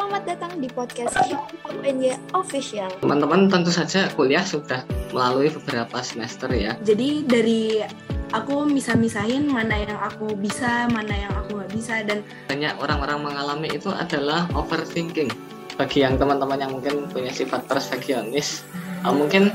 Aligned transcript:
selamat 0.00 0.24
datang 0.24 0.52
di 0.64 0.68
podcast 0.72 1.12
UNY 1.68 2.16
Official. 2.32 2.88
Teman-teman 3.04 3.52
tentu 3.52 3.68
saja 3.68 4.08
kuliah 4.16 4.40
sudah 4.40 4.80
melalui 5.12 5.52
beberapa 5.52 6.00
semester 6.00 6.48
ya. 6.56 6.72
Jadi 6.80 7.28
dari 7.28 7.84
aku 8.32 8.64
misah-misahin 8.64 9.44
mana 9.44 9.76
yang 9.76 10.00
aku 10.00 10.32
bisa, 10.40 10.88
mana 10.88 11.12
yang 11.12 11.28
aku 11.36 11.60
nggak 11.60 11.72
bisa 11.76 12.00
dan 12.08 12.24
banyak 12.48 12.72
orang-orang 12.80 13.28
mengalami 13.28 13.68
itu 13.76 13.92
adalah 13.92 14.48
overthinking. 14.56 15.28
Bagi 15.76 16.00
yang 16.00 16.16
teman-teman 16.16 16.56
yang 16.56 16.72
mungkin 16.72 17.04
punya 17.12 17.36
sifat 17.36 17.68
perfeksionis, 17.68 18.64
uh, 19.04 19.12
mungkin 19.12 19.52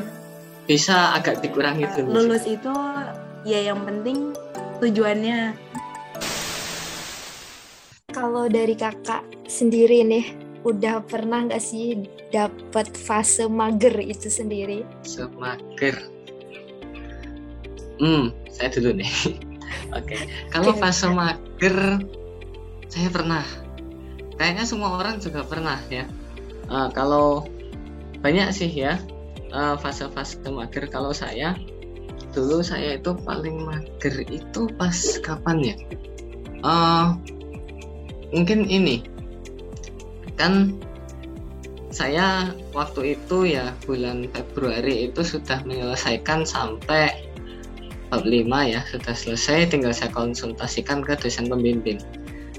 bisa 0.69 1.17
agak 1.17 1.41
dikurangi 1.41 1.89
dulu. 1.97 2.21
lulus 2.21 2.45
itu 2.45 2.69
ya 3.49 3.73
yang 3.73 3.81
penting 3.81 4.29
tujuannya 4.77 5.57
Kalau 8.15 8.47
dari 8.47 8.79
kakak 8.79 9.27
sendiri 9.43 9.99
nih, 10.07 10.39
udah 10.63 11.03
pernah 11.03 11.51
nggak 11.51 11.59
sih 11.59 11.99
dapat 12.31 12.95
fase 12.95 13.43
mager 13.51 13.91
itu 13.99 14.31
sendiri? 14.31 14.87
Semager. 15.03 15.99
Hmm, 17.99 18.31
saya 18.47 18.71
dulu 18.71 19.03
nih. 19.03 19.11
Oke, 19.99 20.15
kalau 20.47 20.71
Oke, 20.71 20.79
fase 20.79 21.11
mager, 21.11 21.99
saya 22.87 23.11
pernah. 23.11 23.43
Kayaknya 24.39 24.63
semua 24.63 24.95
orang 24.95 25.19
juga 25.19 25.43
pernah 25.43 25.75
ya. 25.91 26.07
Eh, 26.71 26.89
kalau 26.95 27.43
banyak 28.23 28.47
sih 28.55 28.71
ya 28.71 28.95
eh, 29.51 29.75
fase-fase 29.83 30.39
mager. 30.47 30.87
Kalau 30.87 31.11
saya 31.11 31.51
dulu 32.31 32.63
saya 32.63 32.95
itu 32.95 33.11
paling 33.27 33.59
mager 33.67 34.23
itu 34.31 34.71
pas 34.79 34.95
kapan 35.19 35.75
ya? 35.75 35.75
Eh, 36.63 37.34
mungkin 38.33 38.65
ini. 38.69 39.05
Kan 40.35 40.79
saya 41.95 42.51
waktu 42.75 43.15
itu 43.15 43.55
ya 43.55 43.71
bulan 43.87 44.27
Februari 44.35 45.07
itu 45.07 45.23
sudah 45.23 45.63
menyelesaikan 45.63 46.43
sampai 46.43 47.31
bab 48.11 48.27
5 48.27 48.45
ya 48.67 48.83
sudah 48.91 49.15
selesai 49.15 49.71
tinggal 49.71 49.95
saya 49.95 50.11
konsultasikan 50.11 50.99
ke 50.99 51.15
dosen 51.15 51.47
pembimbing. 51.47 52.03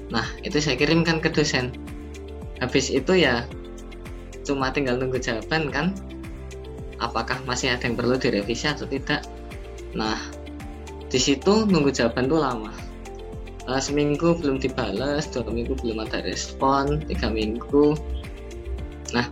Nah 0.09 0.25
itu 0.41 0.57
saya 0.57 0.73
kirimkan 0.73 1.21
ke 1.21 1.29
dosen. 1.29 1.69
Habis 2.57 2.89
itu 2.89 3.13
ya 3.13 3.45
cuma 4.41 4.73
tinggal 4.73 4.97
nunggu 4.97 5.21
jawaban 5.21 5.69
kan 5.69 5.93
apakah 6.97 7.37
masih 7.45 7.69
ada 7.69 7.85
yang 7.85 7.93
perlu 7.93 8.17
direvisi 8.17 8.65
atau 8.65 8.89
tidak. 8.89 9.21
Nah 9.93 10.17
di 11.13 11.19
situ 11.21 11.69
nunggu 11.69 11.93
jawaban 11.93 12.25
tuh 12.25 12.41
lama 12.41 12.86
uh, 13.67 13.81
seminggu 13.83 14.33
belum 14.39 14.57
dibales 14.57 15.27
dua 15.29 15.45
minggu 15.51 15.75
belum 15.83 16.07
ada 16.07 16.23
respon 16.23 17.03
tiga 17.05 17.27
minggu. 17.27 17.93
Nah 19.11 19.27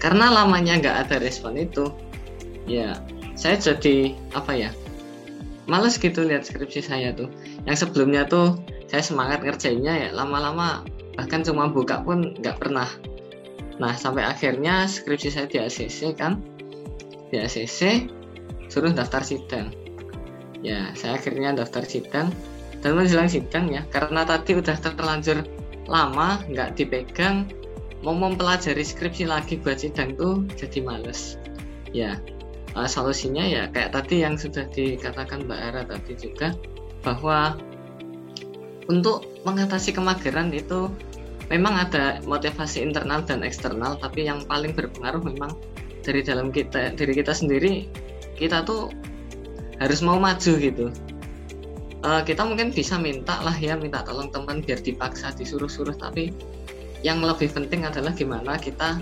karena 0.00 0.32
lamanya 0.32 0.80
nggak 0.80 0.96
ada 1.06 1.16
respon 1.20 1.60
itu 1.60 1.92
ya 2.64 2.96
saya 3.36 3.60
jadi 3.60 4.16
apa 4.32 4.52
ya 4.56 4.70
males 5.68 6.00
gitu 6.00 6.24
lihat 6.24 6.48
skripsi 6.48 6.80
saya 6.82 7.12
tuh. 7.14 7.28
Yang 7.68 7.86
sebelumnya 7.86 8.26
tuh 8.26 8.58
saya 8.90 9.04
semangat 9.04 9.44
ngerjainnya 9.44 9.94
ya 9.94 10.10
lama-lama 10.10 10.82
bahkan 11.14 11.44
cuma 11.44 11.68
buka 11.68 12.00
pun 12.02 12.34
nggak 12.40 12.58
pernah. 12.58 12.88
Nah 13.78 13.94
sampai 13.94 14.24
akhirnya 14.24 14.88
skripsi 14.88 15.28
saya 15.30 15.46
di 15.46 15.60
ACC 15.60 16.16
kan 16.16 16.40
di 17.30 17.38
ACC 17.38 18.10
suruh 18.72 18.90
daftar 18.90 19.22
sidang. 19.22 19.70
Ya 20.60 20.92
saya 20.96 21.16
akhirnya 21.16 21.56
daftar 21.56 21.84
sidang 21.84 22.32
dan 22.80 23.28
sidang 23.28 23.68
ya 23.68 23.84
karena 23.92 24.24
tadi 24.24 24.56
udah 24.56 24.76
terlanjur 24.80 25.44
lama 25.88 26.40
nggak 26.48 26.80
dipegang 26.80 27.44
mau 28.00 28.16
mempelajari 28.16 28.80
skripsi 28.80 29.28
lagi 29.28 29.60
buat 29.60 29.84
sidang 29.84 30.16
tuh 30.16 30.48
jadi 30.56 30.80
males. 30.80 31.36
Ya 31.92 32.16
uh, 32.74 32.88
solusinya 32.88 33.44
ya 33.44 33.68
kayak 33.68 33.92
tadi 33.92 34.24
yang 34.24 34.40
sudah 34.40 34.64
dikatakan 34.72 35.44
Mbak 35.44 35.60
Ara 35.60 35.82
tadi 35.84 36.12
juga 36.16 36.56
bahwa 37.04 37.56
untuk 38.88 39.28
mengatasi 39.44 39.94
kemageran 39.94 40.52
itu 40.52 40.90
memang 41.48 41.74
ada 41.88 42.22
motivasi 42.24 42.84
internal 42.84 43.24
dan 43.26 43.42
eksternal 43.42 43.98
tapi 43.98 44.26
yang 44.26 44.42
paling 44.46 44.72
berpengaruh 44.72 45.22
memang 45.22 45.52
dari 46.00 46.22
dalam 46.24 46.48
kita 46.54 46.94
diri 46.94 47.12
kita 47.20 47.34
sendiri 47.34 47.90
kita 48.38 48.64
tuh 48.64 48.88
harus 49.82 50.00
mau 50.00 50.16
maju 50.16 50.52
gitu 50.56 50.88
uh, 52.04 52.22
kita 52.24 52.42
mungkin 52.44 52.72
bisa 52.72 52.96
minta 52.96 53.40
lah 53.40 53.54
ya 53.56 53.76
minta 53.76 54.04
tolong 54.04 54.28
teman 54.32 54.64
biar 54.64 54.80
dipaksa 54.80 55.32
disuruh-suruh. 55.36 55.96
Tapi 55.96 56.32
yang 57.00 57.20
lebih 57.24 57.52
penting 57.52 57.88
adalah 57.88 58.12
gimana 58.12 58.60
kita 58.60 59.00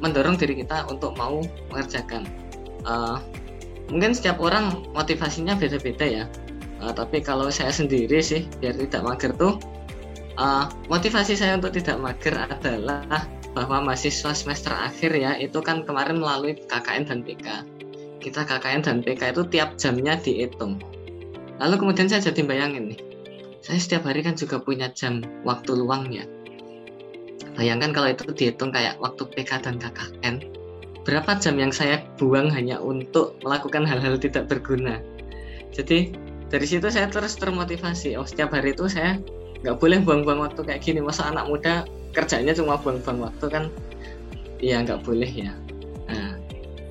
mendorong 0.00 0.36
diri 0.40 0.60
kita 0.64 0.88
untuk 0.88 1.14
mau 1.16 1.44
mengerjakan. 1.70 2.26
Uh, 2.82 3.20
mungkin 3.92 4.16
setiap 4.16 4.40
orang 4.42 4.88
motivasinya 4.96 5.54
beda-beda 5.54 6.04
ya. 6.04 6.24
Uh, 6.82 6.90
tapi 6.90 7.22
kalau 7.22 7.46
saya 7.52 7.70
sendiri 7.70 8.18
sih 8.18 8.48
biar 8.58 8.74
tidak 8.74 9.02
mager 9.06 9.32
tuh 9.38 9.54
uh, 10.34 10.66
motivasi 10.90 11.38
saya 11.38 11.54
untuk 11.54 11.78
tidak 11.78 11.98
mager 12.02 12.34
adalah 12.34 13.06
bahwa 13.52 13.92
mahasiswa 13.92 14.32
semester 14.32 14.72
akhir 14.72 15.12
ya 15.12 15.36
itu 15.36 15.60
kan 15.60 15.84
kemarin 15.84 16.18
melalui 16.18 16.56
KKN 16.66 17.04
dan 17.06 17.20
PK 17.20 17.46
kita 18.22 18.42
KKN 18.46 18.82
dan 18.82 18.96
PK 19.04 19.36
itu 19.36 19.42
tiap 19.52 19.76
jamnya 19.76 20.16
dihitung 20.16 20.80
Lalu 21.62 21.78
kemudian 21.78 22.10
saya 22.10 22.26
jadi 22.26 22.42
bayangin 22.42 22.90
nih, 22.90 23.00
saya 23.62 23.78
setiap 23.78 24.10
hari 24.10 24.26
kan 24.26 24.34
juga 24.34 24.58
punya 24.58 24.90
jam 24.90 25.22
waktu 25.46 25.78
luangnya. 25.78 26.26
Bayangkan 27.54 27.94
kalau 27.94 28.10
itu 28.10 28.26
dihitung 28.34 28.74
kayak 28.74 28.98
waktu 28.98 29.22
PK 29.30 29.62
dan 29.62 29.78
KKN, 29.78 30.42
berapa 31.06 31.38
jam 31.38 31.54
yang 31.62 31.70
saya 31.70 32.02
buang 32.18 32.50
hanya 32.50 32.82
untuk 32.82 33.38
melakukan 33.46 33.86
hal-hal 33.86 34.18
tidak 34.18 34.50
berguna. 34.50 34.98
Jadi 35.70 36.10
dari 36.50 36.66
situ 36.66 36.90
saya 36.90 37.06
terus 37.06 37.38
termotivasi. 37.38 38.18
Oh 38.18 38.26
setiap 38.26 38.50
hari 38.50 38.74
itu 38.74 38.90
saya 38.90 39.22
nggak 39.62 39.78
boleh 39.78 40.02
buang-buang 40.02 40.42
waktu 40.42 40.66
kayak 40.66 40.82
gini. 40.82 40.98
Masa 40.98 41.30
anak 41.30 41.46
muda 41.46 41.86
kerjanya 42.10 42.58
cuma 42.58 42.74
buang-buang 42.74 43.30
waktu 43.30 43.46
kan? 43.46 43.64
Ya 44.58 44.82
nggak 44.82 45.06
boleh 45.06 45.30
ya. 45.30 45.54
Nah, 46.10 46.34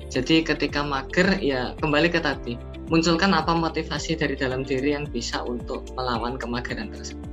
jadi 0.08 0.40
ketika 0.40 0.80
mager 0.80 1.36
ya 1.44 1.76
kembali 1.76 2.08
ke 2.08 2.24
tadi 2.24 2.71
munculkan 2.92 3.32
apa 3.32 3.56
motivasi 3.56 4.20
dari 4.20 4.36
dalam 4.36 4.60
diri 4.68 4.92
yang 4.92 5.08
bisa 5.08 5.40
untuk 5.40 5.88
melawan 5.96 6.36
kemageran 6.36 6.92
tersebut. 6.92 7.30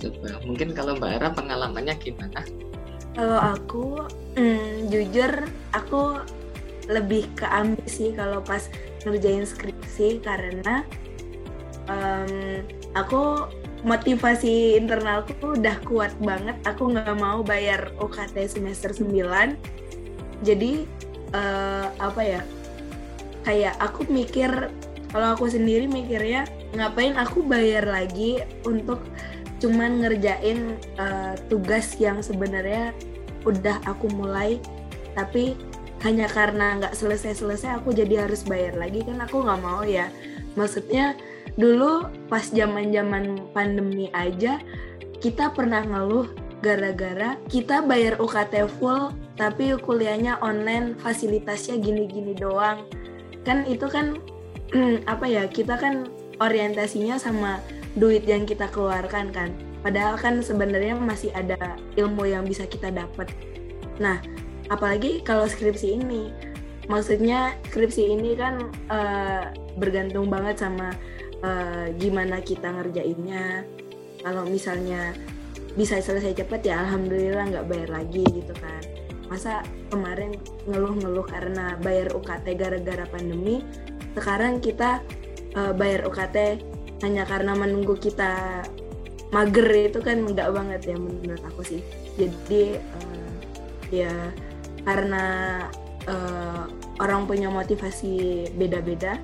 Coba, 0.00 0.36
mungkin 0.44 0.76
kalau 0.76 1.00
Mbak 1.00 1.10
Era 1.16 1.28
pengalamannya 1.32 1.96
gimana? 1.96 2.44
kalau 3.14 3.38
aku 3.38 3.86
hmm, 4.38 4.90
jujur 4.90 5.32
aku 5.74 6.22
lebih 6.90 7.26
ke 7.36 7.46
ambisi 7.46 8.14
kalau 8.14 8.42
pas 8.42 8.66
ngerjain 9.06 9.46
skripsi 9.46 10.22
karena 10.22 10.82
um, 11.86 12.64
aku 12.94 13.46
motivasi 13.84 14.76
internalku 14.76 15.32
udah 15.56 15.76
kuat 15.86 16.12
banget 16.20 16.56
aku 16.66 16.92
nggak 16.92 17.16
mau 17.16 17.40
bayar 17.40 17.92
UKT 17.98 18.60
semester 18.60 18.92
9 18.92 19.56
jadi 20.44 20.84
uh, 21.32 21.86
apa 22.00 22.20
ya 22.20 22.42
kayak 23.46 23.76
aku 23.80 24.06
mikir 24.08 24.70
kalau 25.10 25.34
aku 25.34 25.50
sendiri 25.50 25.90
mikirnya 25.90 26.46
ngapain 26.76 27.18
aku 27.18 27.42
bayar 27.42 27.82
lagi 27.88 28.44
untuk 28.62 29.02
cuman 29.60 30.00
ngerjain 30.00 30.78
uh, 30.96 31.36
tugas 31.52 31.98
yang 32.00 32.24
sebenarnya 32.24 32.94
udah 33.44 33.80
aku 33.88 34.08
mulai 34.12 34.60
tapi 35.12 35.58
hanya 36.00 36.24
karena 36.32 36.80
nggak 36.80 36.96
selesai-selesai 36.96 37.76
aku 37.76 37.92
jadi 37.92 38.24
harus 38.24 38.40
bayar 38.48 38.72
lagi 38.80 39.04
kan 39.04 39.20
aku 39.20 39.44
nggak 39.44 39.60
mau 39.60 39.84
ya. 39.84 40.08
Maksudnya 40.56 41.12
dulu 41.60 42.08
pas 42.32 42.48
zaman-zaman 42.48 43.52
pandemi 43.52 44.08
aja 44.16 44.56
kita 45.20 45.52
pernah 45.52 45.84
ngeluh 45.84 46.32
gara-gara 46.64 47.36
kita 47.52 47.84
bayar 47.84 48.16
UKT 48.16 48.68
full 48.80 49.12
tapi 49.36 49.76
kuliahnya 49.76 50.40
online 50.40 50.96
fasilitasnya 51.00 51.80
gini-gini 51.80 52.32
doang 52.36 52.84
kan 53.44 53.64
itu 53.66 53.86
kan 53.88 54.18
apa 55.12 55.26
ya 55.26 55.46
kita 55.50 55.76
kan 55.76 56.06
orientasinya 56.40 57.20
sama 57.20 57.60
duit 57.98 58.24
yang 58.24 58.46
kita 58.46 58.70
keluarkan 58.70 59.34
kan. 59.34 59.50
Padahal 59.80 60.20
kan 60.20 60.44
sebenarnya 60.44 60.92
masih 60.96 61.32
ada 61.32 61.76
ilmu 61.96 62.28
yang 62.28 62.44
bisa 62.44 62.68
kita 62.68 62.92
dapat 62.92 63.32
nah 64.00 64.16
apalagi 64.72 65.20
kalau 65.20 65.44
skripsi 65.44 66.00
ini. 66.00 66.32
Maksudnya 66.90 67.54
skripsi 67.70 68.02
ini 68.18 68.34
kan 68.34 68.66
uh, 68.90 69.52
bergantung 69.78 70.26
banget 70.26 70.58
sama 70.58 70.90
uh, 71.44 71.86
gimana 72.00 72.42
kita 72.42 72.66
ngerjainnya. 72.72 73.62
Kalau 74.20 74.44
misalnya 74.44 75.14
bisa 75.78 76.02
selesai 76.02 76.34
cepat 76.34 76.66
ya 76.66 76.82
alhamdulillah 76.82 77.46
nggak 77.46 77.66
bayar 77.70 77.90
lagi 78.02 78.26
gitu 78.26 78.54
kan 78.58 78.82
masa 79.30 79.62
kemarin 79.94 80.34
ngeluh-ngeluh 80.66 81.24
karena 81.30 81.78
bayar 81.78 82.10
UKT 82.12 82.58
gara-gara 82.58 83.06
pandemi 83.06 83.62
sekarang 84.18 84.58
kita 84.58 84.98
uh, 85.54 85.72
bayar 85.74 86.02
UKT 86.06 86.66
hanya 87.06 87.24
karena 87.24 87.56
menunggu 87.56 87.96
kita 87.96 88.62
mager 89.30 89.70
itu 89.70 90.02
kan 90.02 90.26
enggak 90.26 90.50
banget 90.50 90.80
ya 90.90 90.96
menurut 90.98 91.42
aku 91.46 91.62
sih. 91.62 91.80
Jadi 92.18 92.76
uh, 92.76 93.32
ya 93.94 94.12
karena 94.84 95.24
uh, 96.10 96.66
orang 96.98 97.30
punya 97.30 97.48
motivasi 97.48 98.50
beda-beda 98.58 99.16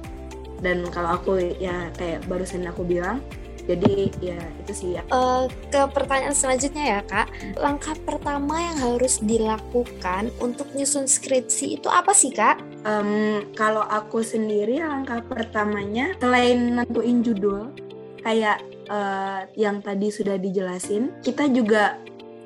dan 0.65 0.89
kalau 0.89 1.21
aku 1.21 1.37
ya 1.61 1.93
kayak 1.99 2.25
barusan 2.31 2.65
aku 2.65 2.87
bilang 2.87 3.21
jadi 3.67 4.09
ya 4.23 4.39
itu 4.63 4.73
sih 4.73 4.91
ya. 4.95 5.03
Uh, 5.11 5.51
ke 5.75 5.83
pertanyaan 5.91 6.35
selanjutnya 6.35 6.85
ya 6.87 7.01
kak, 7.03 7.29
langkah 7.59 7.99
pertama 8.07 8.63
yang 8.63 8.79
harus 8.79 9.19
dilakukan 9.19 10.31
untuk 10.39 10.71
nyusun 10.73 11.11
skripsi 11.11 11.83
itu 11.83 11.91
apa 11.91 12.15
sih 12.15 12.31
kak? 12.31 12.63
Um, 12.87 13.43
kalau 13.59 13.83
aku 13.83 14.23
sendiri 14.23 14.79
langkah 14.79 15.19
pertamanya 15.27 16.15
selain 16.23 16.79
nentuin 16.79 17.27
judul 17.27 17.75
kayak 18.23 18.63
uh, 18.87 19.51
yang 19.59 19.83
tadi 19.83 20.15
sudah 20.15 20.39
dijelasin, 20.39 21.11
kita 21.27 21.51
juga 21.51 21.99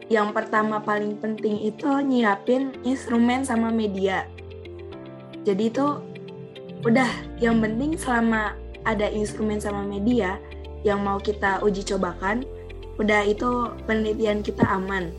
yang 0.08 0.32
pertama 0.32 0.80
paling 0.80 1.20
penting 1.20 1.60
itu 1.62 1.86
nyiapin 2.00 2.72
instrumen 2.82 3.44
sama 3.44 3.68
media. 3.68 4.24
Jadi 5.44 5.68
itu 5.68 5.86
udah 6.80 7.08
yang 7.44 7.60
penting 7.60 7.92
selama 8.00 8.56
ada 8.88 9.06
instrumen 9.12 9.60
sama 9.60 9.84
media 9.84 10.40
yang 10.86 11.04
mau 11.04 11.20
kita 11.20 11.60
uji 11.60 11.84
cobakan, 11.84 12.44
udah 13.00 13.24
itu 13.24 13.72
penelitian 13.84 14.44
kita 14.44 14.64
aman. 14.64 15.12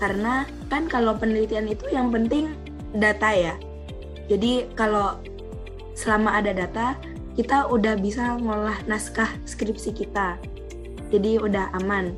Karena 0.00 0.44
kan 0.68 0.90
kalau 0.90 1.16
penelitian 1.16 1.70
itu 1.70 1.88
yang 1.92 2.12
penting 2.12 2.52
data 2.96 3.30
ya. 3.32 3.54
Jadi 4.28 4.68
kalau 4.76 5.20
selama 5.94 6.40
ada 6.40 6.52
data, 6.52 6.96
kita 7.34 7.66
udah 7.70 7.98
bisa 7.98 8.38
ngolah 8.38 8.78
naskah 8.86 9.28
skripsi 9.44 9.90
kita. 9.94 10.38
Jadi 11.10 11.38
udah 11.38 11.70
aman. 11.82 12.14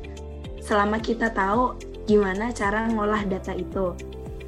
Selama 0.63 0.99
kita 0.99 1.31
tahu 1.31 1.77
gimana 2.07 2.49
cara 2.55 2.87
ngolah 2.87 3.23
data 3.27 3.53
itu. 3.53 3.93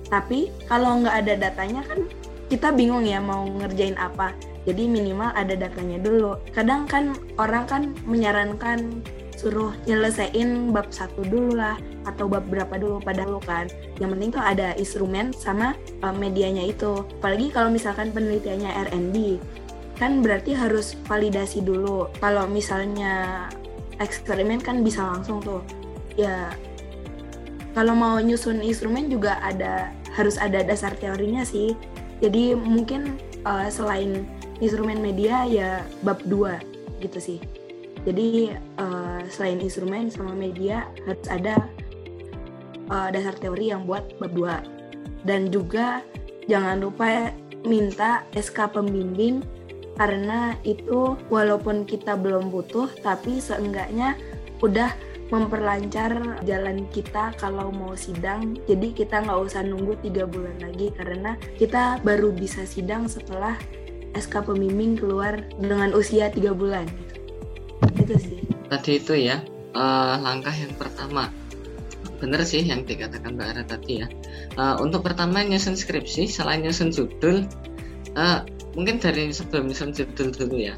Tapi 0.09 0.49
kalau 0.65 1.03
nggak 1.03 1.15
ada 1.25 1.33
datanya 1.37 1.85
kan 1.85 2.07
kita 2.49 2.73
bingung 2.73 3.05
ya 3.05 3.21
mau 3.21 3.45
ngerjain 3.45 3.93
apa 3.95 4.33
jadi 4.69 4.85
minimal 4.85 5.33
ada 5.33 5.57
datanya 5.57 5.97
dulu. 5.97 6.37
Kadang 6.53 6.85
kan 6.85 7.17
orang 7.41 7.65
kan 7.65 7.81
menyarankan 8.05 9.01
suruh 9.33 9.73
nyelesain 9.89 10.69
bab 10.69 10.91
satu 10.93 11.23
dulu 11.25 11.57
lah 11.57 11.79
atau 12.05 12.29
bab 12.29 12.45
berapa 12.45 12.77
dulu 12.77 13.01
padahal 13.01 13.41
kan. 13.41 13.65
Yang 13.97 14.09
penting 14.13 14.29
tuh 14.35 14.43
ada 14.45 14.67
instrumen 14.77 15.33
sama 15.33 15.73
uh, 16.05 16.13
medianya 16.13 16.69
itu. 16.69 17.01
Apalagi 17.17 17.49
kalau 17.49 17.73
misalkan 17.73 18.13
penelitiannya 18.13 18.69
R&D 18.91 19.41
kan 19.97 20.21
berarti 20.21 20.53
harus 20.53 20.93
validasi 21.09 21.65
dulu. 21.65 22.11
Kalau 22.21 22.45
misalnya 22.45 23.47
eksperimen 23.97 24.61
kan 24.61 24.85
bisa 24.85 25.01
langsung 25.01 25.41
tuh. 25.41 25.65
Ya 26.13 26.53
kalau 27.73 27.97
mau 27.97 28.19
nyusun 28.21 28.61
instrumen 28.61 29.09
juga 29.09 29.41
ada 29.41 29.89
harus 30.13 30.35
ada 30.37 30.61
dasar 30.61 30.93
teorinya 30.99 31.41
sih. 31.47 31.73
Jadi 32.19 32.51
mungkin 32.51 33.15
uh, 33.47 33.71
selain 33.71 34.27
instrumen 34.59 34.99
media 34.99 35.43
ya 35.47 35.83
bab 36.03 36.19
2 36.27 37.03
gitu 37.03 37.19
sih. 37.19 37.39
Jadi 38.07 38.55
uh, 38.79 39.23
selain 39.27 39.59
instrumen 39.59 40.07
sama 40.07 40.31
media 40.31 40.87
harus 41.03 41.27
ada 41.27 41.67
uh, 42.87 43.09
dasar 43.11 43.35
teori 43.35 43.71
yang 43.71 43.83
buat 43.83 44.15
bab 44.19 44.31
2 44.35 45.27
dan 45.27 45.51
juga 45.51 46.03
jangan 46.47 46.79
lupa 46.79 47.31
minta 47.67 48.23
SK 48.31 48.71
pembimbing 48.71 49.43
karena 49.99 50.55
itu 50.63 51.19
walaupun 51.27 51.83
kita 51.83 52.15
belum 52.15 52.47
butuh 52.47 52.87
tapi 53.03 53.43
seenggaknya 53.43 54.15
udah 54.63 54.95
memperlancar 55.29 56.41
jalan 56.41 56.89
kita 56.89 57.35
kalau 57.37 57.69
mau 57.69 57.93
sidang. 57.93 58.57
Jadi 58.65 58.97
kita 58.97 59.21
nggak 59.21 59.39
usah 59.45 59.61
nunggu 59.61 59.99
tiga 60.01 60.25
bulan 60.25 60.57
lagi 60.57 60.89
karena 60.97 61.37
kita 61.59 62.01
baru 62.01 62.33
bisa 62.33 62.65
sidang 62.65 63.05
setelah 63.05 63.53
SK 64.17 64.45
pembimbing 64.45 64.97
keluar 64.97 65.45
dengan 65.61 65.93
usia 65.93 66.31
tiga 66.33 66.55
bulan. 66.55 66.89
Itu 67.97 68.15
sih. 68.17 68.41
Tadi 68.69 68.91
itu 69.01 69.13
ya 69.17 69.41
uh, 69.73 70.15
langkah 70.21 70.53
yang 70.53 70.73
pertama. 70.77 71.29
Bener 72.19 72.43
sih 72.43 72.59
yang 72.65 72.83
dikatakan 72.83 73.39
Mbak 73.39 73.47
Ara 73.55 73.63
tadi 73.63 74.03
ya. 74.03 74.07
Uh, 74.59 74.75
untuk 74.83 75.07
pertama 75.07 75.39
nyusun 75.45 75.77
skripsi 75.77 76.27
selain 76.27 76.65
nyusun 76.65 76.91
judul 76.91 77.47
uh, 78.19 78.43
mungkin 78.75 78.99
dari 78.99 79.31
sebelum 79.31 79.71
nyusun 79.71 79.95
judul 79.95 80.33
dulu 80.35 80.57
ya. 80.57 80.75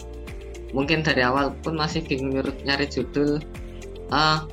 Mungkin 0.72 1.04
dari 1.04 1.26
awal 1.26 1.52
pun 1.66 1.76
masih 1.76 2.06
bingung 2.06 2.40
nyari 2.64 2.88
judul. 2.88 3.42
Uh, 4.12 4.44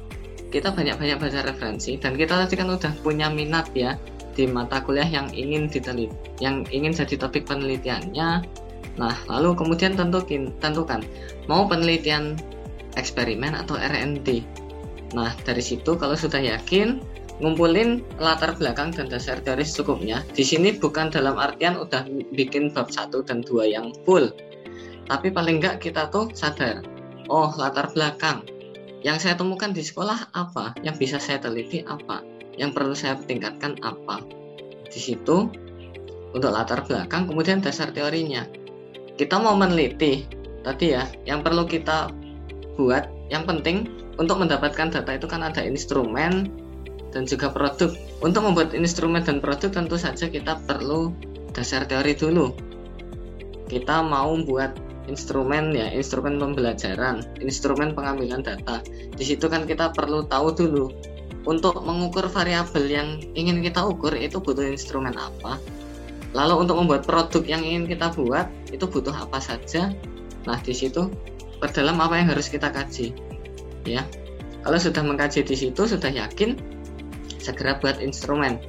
kita 0.49 0.73
banyak-banyak 0.73 1.21
baca 1.21 1.45
referensi 1.45 2.01
dan 2.01 2.17
kita 2.17 2.33
tadi 2.33 2.57
kan 2.57 2.73
udah 2.73 2.93
punya 3.05 3.29
minat 3.29 3.69
ya 3.77 4.01
di 4.33 4.49
mata 4.49 4.81
kuliah 4.81 5.05
yang 5.05 5.29
ingin 5.35 5.69
diteliti, 5.69 6.15
yang 6.41 6.65
ingin 6.73 6.95
jadi 6.95 7.21
topik 7.21 7.45
penelitiannya 7.45 8.47
Nah, 8.99 9.15
lalu 9.31 9.55
kemudian 9.55 9.95
tentukin, 9.95 10.51
tentukan 10.59 11.07
mau 11.47 11.65
penelitian 11.71 12.35
eksperimen 12.99 13.55
atau 13.55 13.79
R&D. 13.79 14.43
Nah, 15.15 15.33
dari 15.47 15.63
situ 15.63 15.95
kalau 15.95 16.19
sudah 16.19 16.43
yakin, 16.43 16.99
ngumpulin 17.39 18.03
latar 18.19 18.59
belakang 18.59 18.91
dan 18.91 19.07
dasar 19.07 19.39
teori 19.39 19.63
secukupnya. 19.63 20.27
Di 20.35 20.43
sini 20.43 20.75
bukan 20.75 21.15
dalam 21.15 21.39
artian 21.39 21.79
udah 21.79 22.05
bikin 22.35 22.75
bab 22.75 22.91
1 22.91 23.15
dan 23.23 23.41
2 23.47 23.71
yang 23.71 23.95
full. 24.03 24.35
Tapi 25.09 25.33
paling 25.33 25.63
enggak 25.63 25.81
kita 25.81 26.11
tuh 26.13 26.29
sadar, 26.37 26.85
oh 27.33 27.49
latar 27.57 27.89
belakang 27.95 28.45
yang 29.01 29.17
saya 29.17 29.39
temukan 29.39 29.71
di 29.71 29.81
sekolah 29.81 30.35
apa, 30.35 30.75
yang 30.83 30.99
bisa 30.99 31.23
saya 31.23 31.39
teliti 31.39 31.87
apa, 31.87 32.21
yang 32.59 32.75
perlu 32.75 32.93
saya 32.93 33.17
tingkatkan 33.17 33.79
apa. 33.81 34.21
Di 34.91 34.99
situ 35.01 35.49
untuk 36.35 36.51
latar 36.53 36.85
belakang 36.85 37.25
kemudian 37.25 37.65
dasar 37.65 37.89
teorinya 37.89 38.45
kita 39.19 39.35
mau 39.43 39.59
meneliti 39.59 40.23
tadi 40.63 40.95
ya 40.95 41.11
yang 41.27 41.43
perlu 41.43 41.67
kita 41.67 42.15
buat 42.79 43.11
yang 43.35 43.43
penting 43.45 43.91
untuk 44.17 44.39
mendapatkan 44.39 44.95
data 44.95 45.11
itu 45.11 45.27
kan 45.27 45.43
ada 45.43 45.61
instrumen 45.67 46.49
dan 47.11 47.27
juga 47.27 47.51
produk. 47.51 47.91
Untuk 48.23 48.47
membuat 48.47 48.75
instrumen 48.79 49.27
dan 49.27 49.43
produk 49.43 49.75
tentu 49.75 49.99
saja 49.99 50.31
kita 50.31 50.63
perlu 50.71 51.11
dasar 51.51 51.83
teori 51.83 52.15
dulu. 52.15 52.55
Kita 53.67 54.07
mau 54.07 54.39
buat 54.47 54.75
instrumen 55.11 55.75
ya 55.75 55.89
instrumen 55.91 56.39
pembelajaran 56.39 57.27
instrumen 57.43 57.99
pengambilan 57.99 58.47
data. 58.47 58.81
Di 59.19 59.25
situ 59.27 59.51
kan 59.51 59.67
kita 59.67 59.91
perlu 59.91 60.25
tahu 60.31 60.55
dulu. 60.55 60.87
Untuk 61.49 61.81
mengukur 61.81 62.29
variabel 62.29 62.85
yang 62.87 63.09
ingin 63.33 63.65
kita 63.65 63.81
ukur 63.81 64.13
itu 64.13 64.37
butuh 64.37 64.69
instrumen 64.69 65.17
apa 65.17 65.57
Lalu 66.37 66.69
untuk 66.69 66.77
membuat 66.77 67.09
produk 67.09 67.41
yang 67.45 67.65
ingin 67.65 67.89
kita 67.89 68.13
buat 68.13 68.49
itu 68.69 68.85
butuh 68.85 69.15
apa 69.15 69.41
saja? 69.41 69.93
Nah, 70.45 70.59
di 70.61 70.77
situ 70.77 71.09
perdalam 71.59 71.99
apa 71.99 72.21
yang 72.21 72.29
harus 72.31 72.53
kita 72.53 72.69
kaji. 72.69 73.17
Ya. 73.89 74.05
Kalau 74.63 74.77
sudah 74.77 75.01
mengkaji 75.01 75.47
di 75.47 75.57
situ 75.57 75.89
sudah 75.89 76.13
yakin 76.13 76.59
segera 77.41 77.81
buat 77.81 78.03
instrumen. 78.03 78.61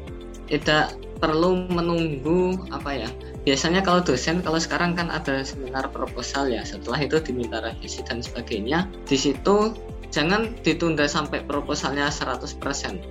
Tidak 0.48 1.20
perlu 1.20 1.68
menunggu 1.68 2.56
apa 2.72 3.06
ya? 3.06 3.10
Biasanya 3.44 3.84
kalau 3.84 4.00
dosen 4.00 4.40
kalau 4.40 4.58
sekarang 4.58 4.96
kan 4.96 5.12
ada 5.12 5.44
seminar 5.44 5.92
proposal 5.92 6.48
ya, 6.48 6.64
setelah 6.64 7.04
itu 7.04 7.20
diminta 7.20 7.60
revisi 7.60 8.00
dan 8.08 8.24
sebagainya. 8.24 8.88
Di 9.04 9.20
situ 9.20 9.76
jangan 10.10 10.56
ditunda 10.64 11.06
sampai 11.06 11.44
proposalnya 11.46 12.08
100% 12.08 12.56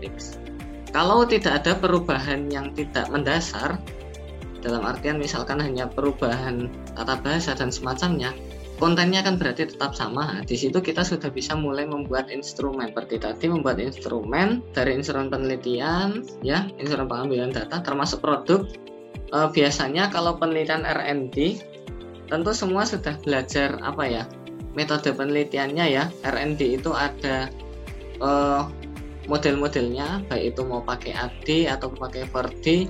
fix. 0.01 0.41
Kalau 0.89 1.29
tidak 1.29 1.63
ada 1.63 1.77
perubahan 1.77 2.49
yang 2.49 2.73
tidak 2.73 3.07
mendasar, 3.13 3.77
dalam 4.61 4.83
artian 4.83 5.19
misalkan 5.23 5.63
hanya 5.63 5.87
perubahan 5.87 6.67
tata 6.95 7.19
bahasa 7.23 7.55
dan 7.55 7.71
semacamnya 7.71 8.35
kontennya 8.79 9.27
kan 9.27 9.37
berarti 9.37 9.69
tetap 9.69 9.93
sama. 9.93 10.41
Di 10.47 10.55
situ 10.55 10.79
kita 10.79 11.03
sudah 11.03 11.29
bisa 11.29 11.59
mulai 11.59 11.85
membuat 11.85 12.31
instrumen. 12.31 12.95
Seperti 12.95 13.19
tadi 13.19 13.51
membuat 13.51 13.83
instrumen 13.83 14.63
dari 14.73 14.95
instrumen 14.95 15.29
penelitian 15.29 16.23
ya 16.47 16.71
instrumen 16.79 17.11
pengambilan 17.11 17.51
data 17.51 17.83
termasuk 17.83 18.23
produk. 18.23 18.65
E, 19.35 19.39
biasanya 19.53 20.09
kalau 20.09 20.39
penelitian 20.39 20.87
R&D 20.87 21.61
tentu 22.31 22.51
semua 22.55 22.87
sudah 22.87 23.19
belajar 23.27 23.77
apa 23.83 24.05
ya 24.07 24.25
metode 24.79 25.11
penelitiannya 25.11 25.87
ya. 25.91 26.05
R&D 26.23 26.79
itu 26.79 26.95
ada 26.95 27.51
e, 28.23 28.31
model-modelnya 29.29 30.25
baik 30.31 30.57
itu 30.57 30.63
mau 30.65 30.81
pakai 30.81 31.13
AD 31.13 31.49
atau 31.69 31.93
pakai 31.93 32.25
4D 32.33 32.89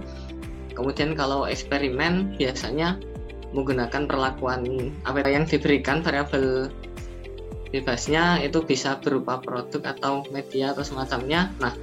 Kemudian 0.78 1.18
kalau 1.18 1.42
eksperimen 1.42 2.38
biasanya 2.38 3.02
menggunakan 3.50 4.06
perlakuan 4.06 4.62
apa 5.02 5.26
yang 5.26 5.42
diberikan 5.42 6.06
variabel 6.06 6.70
bebasnya 7.74 8.38
itu 8.46 8.62
bisa 8.62 8.96
berupa 9.02 9.42
produk 9.42 9.98
atau 9.98 10.22
media 10.30 10.70
atau 10.70 10.86
semacamnya. 10.86 11.50
Nah, 11.58 11.74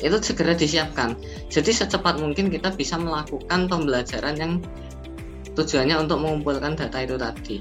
itu 0.00 0.16
segera 0.24 0.56
disiapkan. 0.56 1.20
Jadi 1.52 1.70
secepat 1.70 2.16
mungkin 2.16 2.48
kita 2.48 2.72
bisa 2.72 2.96
melakukan 2.96 3.68
pembelajaran 3.68 4.34
yang 4.40 4.52
tujuannya 5.52 6.00
untuk 6.00 6.24
mengumpulkan 6.24 6.80
data 6.80 6.98
itu 7.04 7.20
tadi. 7.20 7.60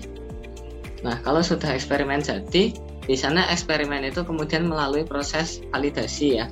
Nah, 1.03 1.19
kalau 1.21 1.43
sudah 1.43 1.75
eksperimen 1.75 2.23
jadi, 2.23 2.73
di 3.03 3.15
sana 3.19 3.51
eksperimen 3.51 4.07
itu 4.07 4.23
kemudian 4.23 4.63
melalui 4.65 5.03
proses 5.03 5.61
validasi 5.75 6.41
ya 6.41 6.47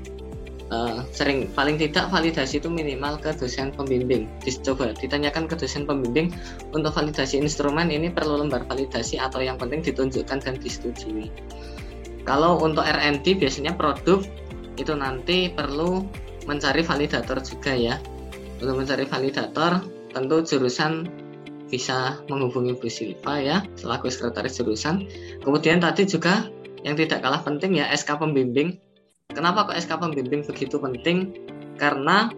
uh, 0.70 1.06
sering 1.12 1.50
paling 1.54 1.76
tidak 1.76 2.08
validasi 2.10 2.62
itu 2.62 2.70
minimal 2.72 3.20
ke 3.20 3.34
dosen 3.36 3.74
pembimbing 3.74 4.30
dicoba 4.42 4.94
ditanyakan 4.98 5.46
ke 5.50 5.56
dosen 5.60 5.84
pembimbing 5.84 6.32
untuk 6.72 6.94
validasi 6.94 7.42
instrumen 7.42 7.92
ini 7.92 8.14
perlu 8.14 8.40
lembar 8.42 8.66
validasi 8.70 9.20
atau 9.20 9.42
yang 9.42 9.60
penting 9.60 9.82
ditunjukkan 9.84 10.42
dan 10.42 10.56
disetujui 10.62 11.30
kalau 12.26 12.58
untuk 12.62 12.86
R&D 12.86 13.38
biasanya 13.38 13.78
produk 13.78 14.22
itu 14.76 14.94
nanti 14.94 15.54
perlu 15.54 16.04
mencari 16.46 16.82
validator 16.86 17.42
juga 17.42 17.74
ya 17.74 17.96
untuk 18.62 18.82
mencari 18.82 19.06
validator 19.06 19.84
tentu 20.16 20.42
jurusan 20.48 21.06
bisa 21.68 22.22
menghubungi 22.30 22.78
Bu 22.78 22.88
Silva 22.88 23.42
ya 23.42 23.58
selaku 23.76 24.08
sekretaris 24.08 24.62
jurusan. 24.62 25.10
Kemudian 25.42 25.82
tadi 25.82 26.06
juga 26.06 26.48
yang 26.86 26.94
tidak 26.96 27.26
kalah 27.26 27.42
penting 27.42 27.82
ya 27.82 27.90
SK 27.92 28.22
pembimbing. 28.22 28.78
Kenapa 29.34 29.66
kok 29.72 29.78
SK 29.80 29.98
pembimbing 29.98 30.46
begitu 30.46 30.76
penting? 30.78 31.34
Karena 31.82 32.30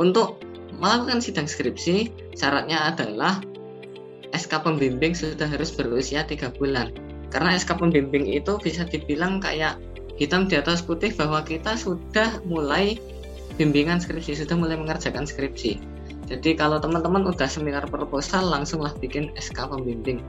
untuk 0.00 0.40
melakukan 0.80 1.20
sidang 1.20 1.44
skripsi 1.44 2.08
syaratnya 2.32 2.88
adalah 2.88 3.44
SK 4.32 4.64
pembimbing 4.64 5.12
sudah 5.12 5.50
harus 5.50 5.74
berusia 5.74 6.24
tiga 6.24 6.48
bulan. 6.54 6.94
Karena 7.28 7.58
SK 7.58 7.76
pembimbing 7.76 8.30
itu 8.30 8.56
bisa 8.62 8.88
dibilang 8.88 9.42
kayak 9.42 9.76
hitam 10.16 10.48
di 10.48 10.56
atas 10.56 10.80
putih 10.80 11.12
bahwa 11.12 11.44
kita 11.44 11.76
sudah 11.76 12.40
mulai 12.48 12.96
bimbingan 13.60 14.00
skripsi, 14.00 14.40
sudah 14.40 14.56
mulai 14.56 14.80
mengerjakan 14.80 15.28
skripsi 15.28 16.00
jadi 16.30 16.54
kalau 16.54 16.78
teman-teman 16.78 17.26
udah 17.26 17.50
seminar 17.50 17.82
proposal 17.90 18.46
langsunglah 18.46 18.94
bikin 19.02 19.34
SK 19.34 19.66
pembimbing. 19.66 20.22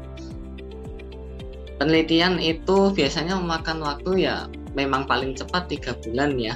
Penelitian 1.78 2.42
itu 2.42 2.90
biasanya 2.90 3.38
memakan 3.38 3.86
waktu 3.86 4.26
ya 4.26 4.50
memang 4.78 5.08
paling 5.08 5.36
cepat 5.36 5.68
tiga 5.72 5.92
bulan 6.04 6.36
ya. 6.40 6.56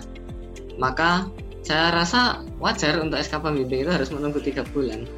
Maka 0.75 1.29
saya 1.65 1.89
rasa 1.95 2.45
wajar 2.61 3.01
untuk 3.01 3.17
SK 3.17 3.41
pembimbing 3.41 3.87
itu 3.87 3.91
harus 3.91 4.13
menunggu 4.13 4.37
tiga 4.37 4.61
bulan. 4.69 5.09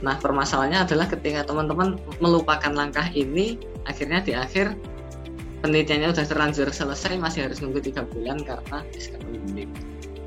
Nah 0.00 0.16
permasalahannya 0.16 0.84
adalah 0.88 1.06
ketika 1.08 1.44
teman-teman 1.44 2.00
melupakan 2.18 2.72
langkah 2.72 3.04
ini, 3.12 3.60
akhirnya 3.84 4.24
di 4.24 4.32
akhir 4.32 4.76
penelitiannya 5.60 6.12
sudah 6.12 6.26
terlanjur 6.28 6.68
selesai 6.72 7.16
masih 7.20 7.48
harus 7.48 7.60
menunggu 7.60 7.84
tiga 7.84 8.04
bulan 8.08 8.40
karena 8.44 8.84
SK 8.96 9.20
pembimbing. 9.20 9.70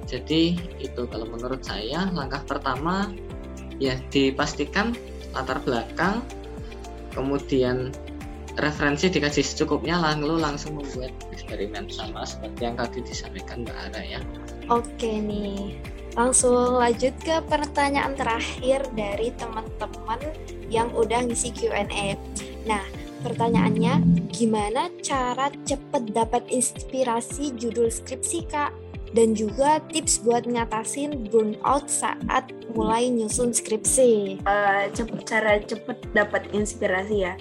Jadi 0.08 0.56
itu 0.80 1.02
kalau 1.10 1.28
menurut 1.28 1.62
saya 1.62 2.08
langkah 2.16 2.42
pertama 2.48 3.12
ya 3.78 4.00
dipastikan 4.10 4.96
latar 5.36 5.62
belakang, 5.62 6.24
kemudian 7.14 7.94
referensi 8.58 9.08
dikasih 9.08 9.46
secukupnya 9.46 10.02
lalu 10.02 10.42
langsung 10.42 10.82
membuat 10.82 11.14
eksperimen 11.30 11.90
sama 11.94 12.26
seperti 12.26 12.66
yang 12.66 12.76
tadi 12.78 13.00
disampaikan 13.06 13.64
Mbak 13.64 13.78
Ara 13.90 14.02
ya. 14.02 14.20
Oke 14.68 15.22
nih, 15.22 15.78
langsung 16.18 16.82
lanjut 16.82 17.14
ke 17.22 17.38
pertanyaan 17.46 18.18
terakhir 18.18 18.84
dari 18.98 19.30
teman-teman 19.38 20.22
yang 20.68 20.90
udah 20.98 21.24
ngisi 21.24 21.54
Q&A. 21.54 22.18
Nah, 22.66 22.84
pertanyaannya, 23.24 24.02
gimana 24.34 24.90
cara 25.06 25.54
cepet 25.64 26.12
dapat 26.12 26.44
inspirasi 26.50 27.56
judul 27.56 27.88
skripsi 27.88 28.42
Kak? 28.50 28.88
dan 29.16 29.32
juga 29.32 29.80
tips 29.94 30.20
buat 30.22 30.44
ngatasin 30.44 31.32
burnout 31.32 31.88
saat 31.88 32.52
mulai 32.76 33.08
nyusun 33.08 33.56
skripsi. 33.56 34.44
Uh, 34.44 34.92
cepet, 34.92 35.20
cara 35.24 35.58
cepet 35.64 35.98
dapat 36.12 36.44
inspirasi 36.52 37.24
ya. 37.24 37.34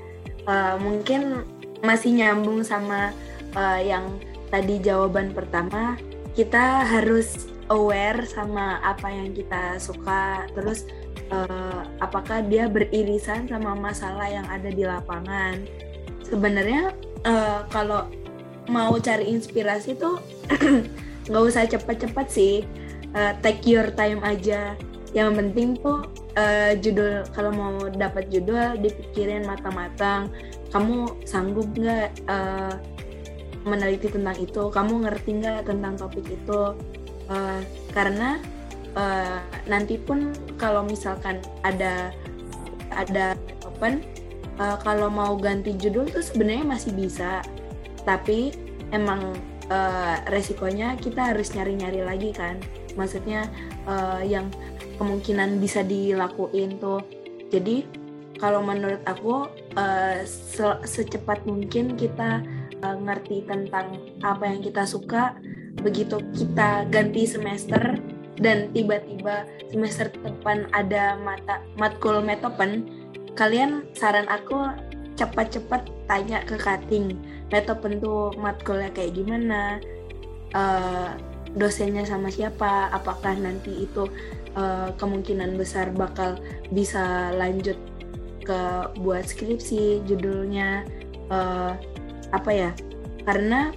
Uh, 0.46 0.78
mungkin 0.78 1.42
masih 1.82 2.14
nyambung 2.14 2.62
sama 2.62 3.10
uh, 3.58 3.80
yang 3.82 4.06
tadi 4.50 4.78
jawaban 4.78 5.34
pertama. 5.34 5.98
Kita 6.38 6.86
harus 6.86 7.50
aware 7.66 8.22
sama 8.30 8.78
apa 8.82 9.10
yang 9.10 9.34
kita 9.34 9.82
suka, 9.82 10.46
terus 10.54 10.86
uh, 11.34 11.82
apakah 11.98 12.46
dia 12.46 12.70
beririsan 12.70 13.50
sama 13.50 13.74
masalah 13.74 14.30
yang 14.30 14.46
ada 14.46 14.70
di 14.70 14.86
lapangan. 14.86 15.66
Sebenarnya 16.22 16.94
uh, 17.26 17.66
kalau 17.70 18.06
mau 18.70 18.94
cari 18.98 19.30
inspirasi 19.30 19.94
tuh 19.98 20.18
nggak 21.26 21.42
usah 21.42 21.66
cepat-cepat 21.66 22.26
sih 22.30 22.62
uh, 23.14 23.34
take 23.42 23.62
your 23.66 23.86
time 23.94 24.22
aja 24.22 24.74
yang 25.16 25.32
penting 25.32 25.80
tuh 25.80 26.04
uh, 26.36 26.76
judul 26.76 27.24
kalau 27.32 27.48
mau 27.48 27.88
dapat 27.88 28.28
judul 28.28 28.76
dipikirin 28.76 29.48
matang-matang. 29.48 30.28
Kamu 30.68 31.24
sanggup 31.24 31.72
nggak 31.72 32.28
uh, 32.28 32.76
meneliti 33.64 34.12
tentang 34.12 34.36
itu? 34.36 34.68
Kamu 34.68 35.08
ngerti 35.08 35.40
nggak 35.40 35.72
tentang 35.72 35.96
topik 35.96 36.28
itu? 36.28 36.76
Uh, 37.32 37.64
karena 37.96 38.36
uh, 38.92 39.40
nanti 39.64 39.96
pun 39.96 40.36
kalau 40.60 40.84
misalkan 40.84 41.40
ada 41.64 42.12
ada 42.92 43.40
open 43.64 44.04
uh, 44.60 44.76
kalau 44.84 45.08
mau 45.08 45.32
ganti 45.40 45.72
judul 45.80 46.12
tuh 46.12 46.20
sebenarnya 46.20 46.68
masih 46.68 46.92
bisa. 46.92 47.40
Tapi 48.04 48.52
emang 48.92 49.32
uh, 49.72 50.20
resikonya 50.28 50.92
kita 51.00 51.32
harus 51.32 51.56
nyari-nyari 51.56 52.04
lagi 52.04 52.30
kan. 52.36 52.60
Maksudnya 53.00 53.48
uh, 53.88 54.20
yang 54.20 54.52
kemungkinan 54.98 55.62
bisa 55.62 55.84
dilakuin 55.86 56.76
tuh. 56.80 57.00
Jadi 57.52 57.86
kalau 58.36 58.60
menurut 58.60 59.00
aku 59.08 59.48
uh, 59.78 60.18
se 60.24 60.66
secepat 60.84 61.44
mungkin 61.48 61.96
kita 61.96 62.44
uh, 62.84 62.96
ngerti 63.00 63.48
tentang 63.48 63.96
apa 64.20 64.44
yang 64.44 64.60
kita 64.60 64.84
suka 64.84 65.36
begitu 65.80 66.20
kita 66.36 66.84
ganti 66.88 67.24
semester 67.24 68.00
dan 68.36 68.68
tiba-tiba 68.76 69.48
semester 69.72 70.12
depan 70.20 70.68
ada 70.76 71.16
mata 71.20 71.64
matkul 71.80 72.20
metopen 72.20 72.84
kalian 73.32 73.88
saran 73.96 74.28
aku 74.28 74.68
cepat-cepat 75.16 75.88
tanya 76.04 76.44
ke 76.44 76.60
cutting 76.60 77.16
metopen 77.50 78.02
tuh 78.02 78.34
matkulnya 78.38 78.90
kayak 78.90 79.14
gimana? 79.14 79.78
Uh, 80.54 81.14
dosennya 81.56 82.04
sama 82.06 82.28
siapa? 82.30 82.90
Apakah 82.90 83.38
nanti 83.38 83.86
itu 83.86 84.06
uh, 84.56 84.90
kemungkinan 84.96 85.54
besar 85.54 85.92
bakal 85.92 86.40
bisa 86.72 87.30
lanjut 87.36 87.76
ke 88.42 88.60
buat 89.02 89.26
skripsi 89.26 90.02
judulnya 90.08 90.82
uh, 91.30 91.76
apa 92.34 92.50
ya 92.50 92.70
karena 93.26 93.70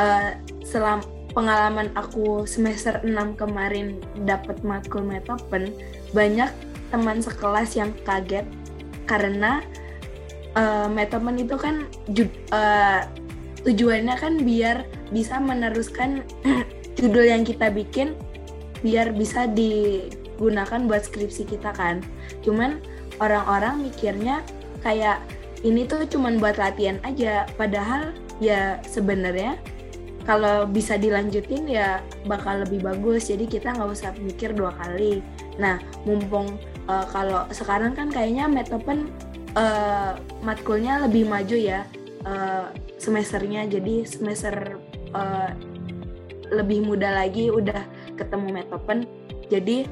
uh, 0.00 0.34
selam 0.64 1.02
pengalaman 1.36 1.92
aku 1.94 2.48
semester 2.48 2.98
6 3.04 3.38
kemarin 3.38 4.00
dapat 4.26 4.58
matkul 4.64 5.04
metopen 5.04 5.70
banyak 6.16 6.50
teman 6.88 7.20
sekelas 7.20 7.76
yang 7.76 7.92
kaget 8.02 8.48
karena 9.04 9.60
uh, 10.56 10.88
metamen 10.88 11.36
itu 11.36 11.56
kan 11.58 11.84
uh, 12.54 13.04
tujuannya 13.66 14.14
kan 14.16 14.34
biar 14.40 14.86
bisa 15.12 15.36
meneruskan 15.42 16.24
judul 16.98 17.28
yang 17.28 17.42
kita 17.44 17.68
bikin 17.68 18.16
biar 18.82 19.14
bisa 19.14 19.50
digunakan 19.50 20.80
buat 20.86 21.06
skripsi 21.06 21.48
kita 21.48 21.74
kan. 21.74 22.02
Cuman 22.42 22.78
orang-orang 23.18 23.90
mikirnya 23.90 24.42
kayak 24.82 25.18
ini 25.66 25.86
tuh 25.86 26.06
cuman 26.06 26.38
buat 26.38 26.56
latihan 26.58 27.02
aja. 27.02 27.46
Padahal 27.58 28.14
ya 28.38 28.78
sebenarnya 28.86 29.58
kalau 30.28 30.68
bisa 30.68 31.00
dilanjutin 31.00 31.66
ya 31.66 32.04
bakal 32.28 32.62
lebih 32.62 32.84
bagus. 32.84 33.32
Jadi 33.32 33.48
kita 33.48 33.74
nggak 33.74 33.90
usah 33.90 34.12
mikir 34.20 34.54
dua 34.54 34.70
kali. 34.76 35.24
Nah 35.58 35.82
mumpung 36.06 36.60
uh, 36.86 37.06
kalau 37.10 37.48
sekarang 37.50 37.96
kan 37.98 38.12
kayaknya 38.12 38.46
metopen 38.46 39.10
uh, 39.58 40.14
matkulnya 40.44 41.02
lebih 41.08 41.26
maju 41.26 41.56
ya 41.56 41.82
uh, 42.28 42.70
semesternya. 43.00 43.66
Jadi 43.66 44.06
semester 44.06 44.78
uh, 45.16 45.50
lebih 46.54 46.86
muda 46.86 47.10
lagi. 47.10 47.50
Udah 47.50 47.82
ketemu 48.18 48.58
metopen 48.58 49.06
jadi 49.48 49.86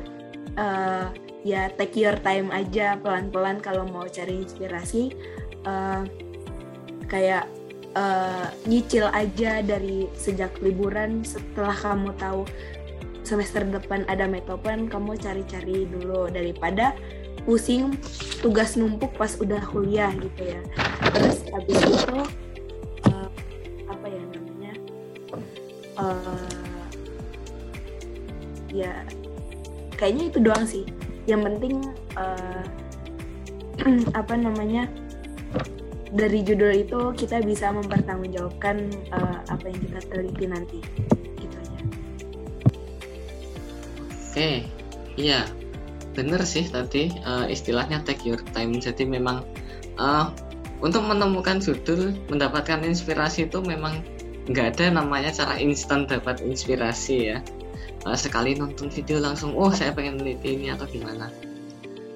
uh, 0.59 1.09
ya 1.47 1.71
take 1.79 1.95
your 2.03 2.19
time 2.27 2.51
aja 2.51 2.99
pelan-pelan 2.99 3.63
kalau 3.63 3.87
mau 3.87 4.05
cari 4.11 4.43
inspirasi. 4.43 5.15
Uh, 5.67 6.03
kayak 7.07 7.47
uh, 7.95 8.51
nyicil 8.67 9.07
aja 9.15 9.63
dari 9.63 10.11
sejak 10.19 10.51
liburan 10.59 11.23
setelah 11.23 11.75
kamu 11.75 12.11
tahu 12.19 12.43
semester 13.27 13.63
depan 13.67 14.07
ada 14.07 14.27
metopen 14.27 14.87
kamu 14.87 15.19
cari-cari 15.19 15.87
dulu 15.87 16.31
daripada 16.31 16.95
pusing 17.47 17.95
tugas 18.43 18.75
numpuk 18.75 19.15
pas 19.15 19.39
udah 19.39 19.63
kuliah 19.71 20.11
gitu 20.19 20.43
ya. 20.43 20.61
Terus 21.15 21.39
habis 21.51 21.79
itu 21.79 22.19
uh, 23.11 23.29
apa 23.87 24.07
ya 24.11 24.23
namanya 24.35 24.73
uh, 25.99 26.66
ya 28.77 28.93
kayaknya 29.97 30.25
itu 30.29 30.39
doang 30.45 30.65
sih. 30.69 30.85
Yang 31.25 31.41
penting 31.53 31.75
uh, 32.21 32.65
apa 34.21 34.35
namanya 34.37 34.87
dari 36.15 36.41
judul 36.45 36.87
itu 36.87 37.01
kita 37.19 37.43
bisa 37.43 37.73
mempertanggungjawabkan 37.75 38.89
uh, 39.11 39.41
apa 39.51 39.65
yang 39.67 39.81
kita 39.83 40.01
teliti 40.07 40.45
nanti 40.47 40.79
gitu 41.41 41.57
aja. 41.57 41.81
Oke 44.31 44.51
iya 45.17 45.49
bener 46.17 46.41
sih 46.49 46.65
tadi 46.69 47.13
uh, 47.27 47.45
istilahnya 47.51 48.01
take 48.07 48.23
your 48.25 48.41
time. 48.55 48.77
Jadi 48.79 49.05
memang 49.05 49.43
uh, 49.99 50.31
untuk 50.81 51.03
menemukan 51.05 51.59
judul 51.59 52.15
mendapatkan 52.29 52.85
inspirasi 52.85 53.49
itu 53.49 53.59
memang 53.65 54.05
nggak 54.47 54.79
ada 54.79 55.03
namanya 55.03 55.35
cara 55.35 55.59
instan 55.59 56.07
dapat 56.07 56.39
inspirasi 56.39 57.35
ya 57.35 57.39
uh, 58.07 58.15
sekali 58.15 58.55
nonton 58.55 58.89
video 58.89 59.19
langsung 59.19 59.53
oh 59.59 59.75
saya 59.75 59.91
pengen 59.91 60.23
meneliti 60.23 60.55
ini 60.55 60.71
atau 60.71 60.87
gimana? 60.87 61.29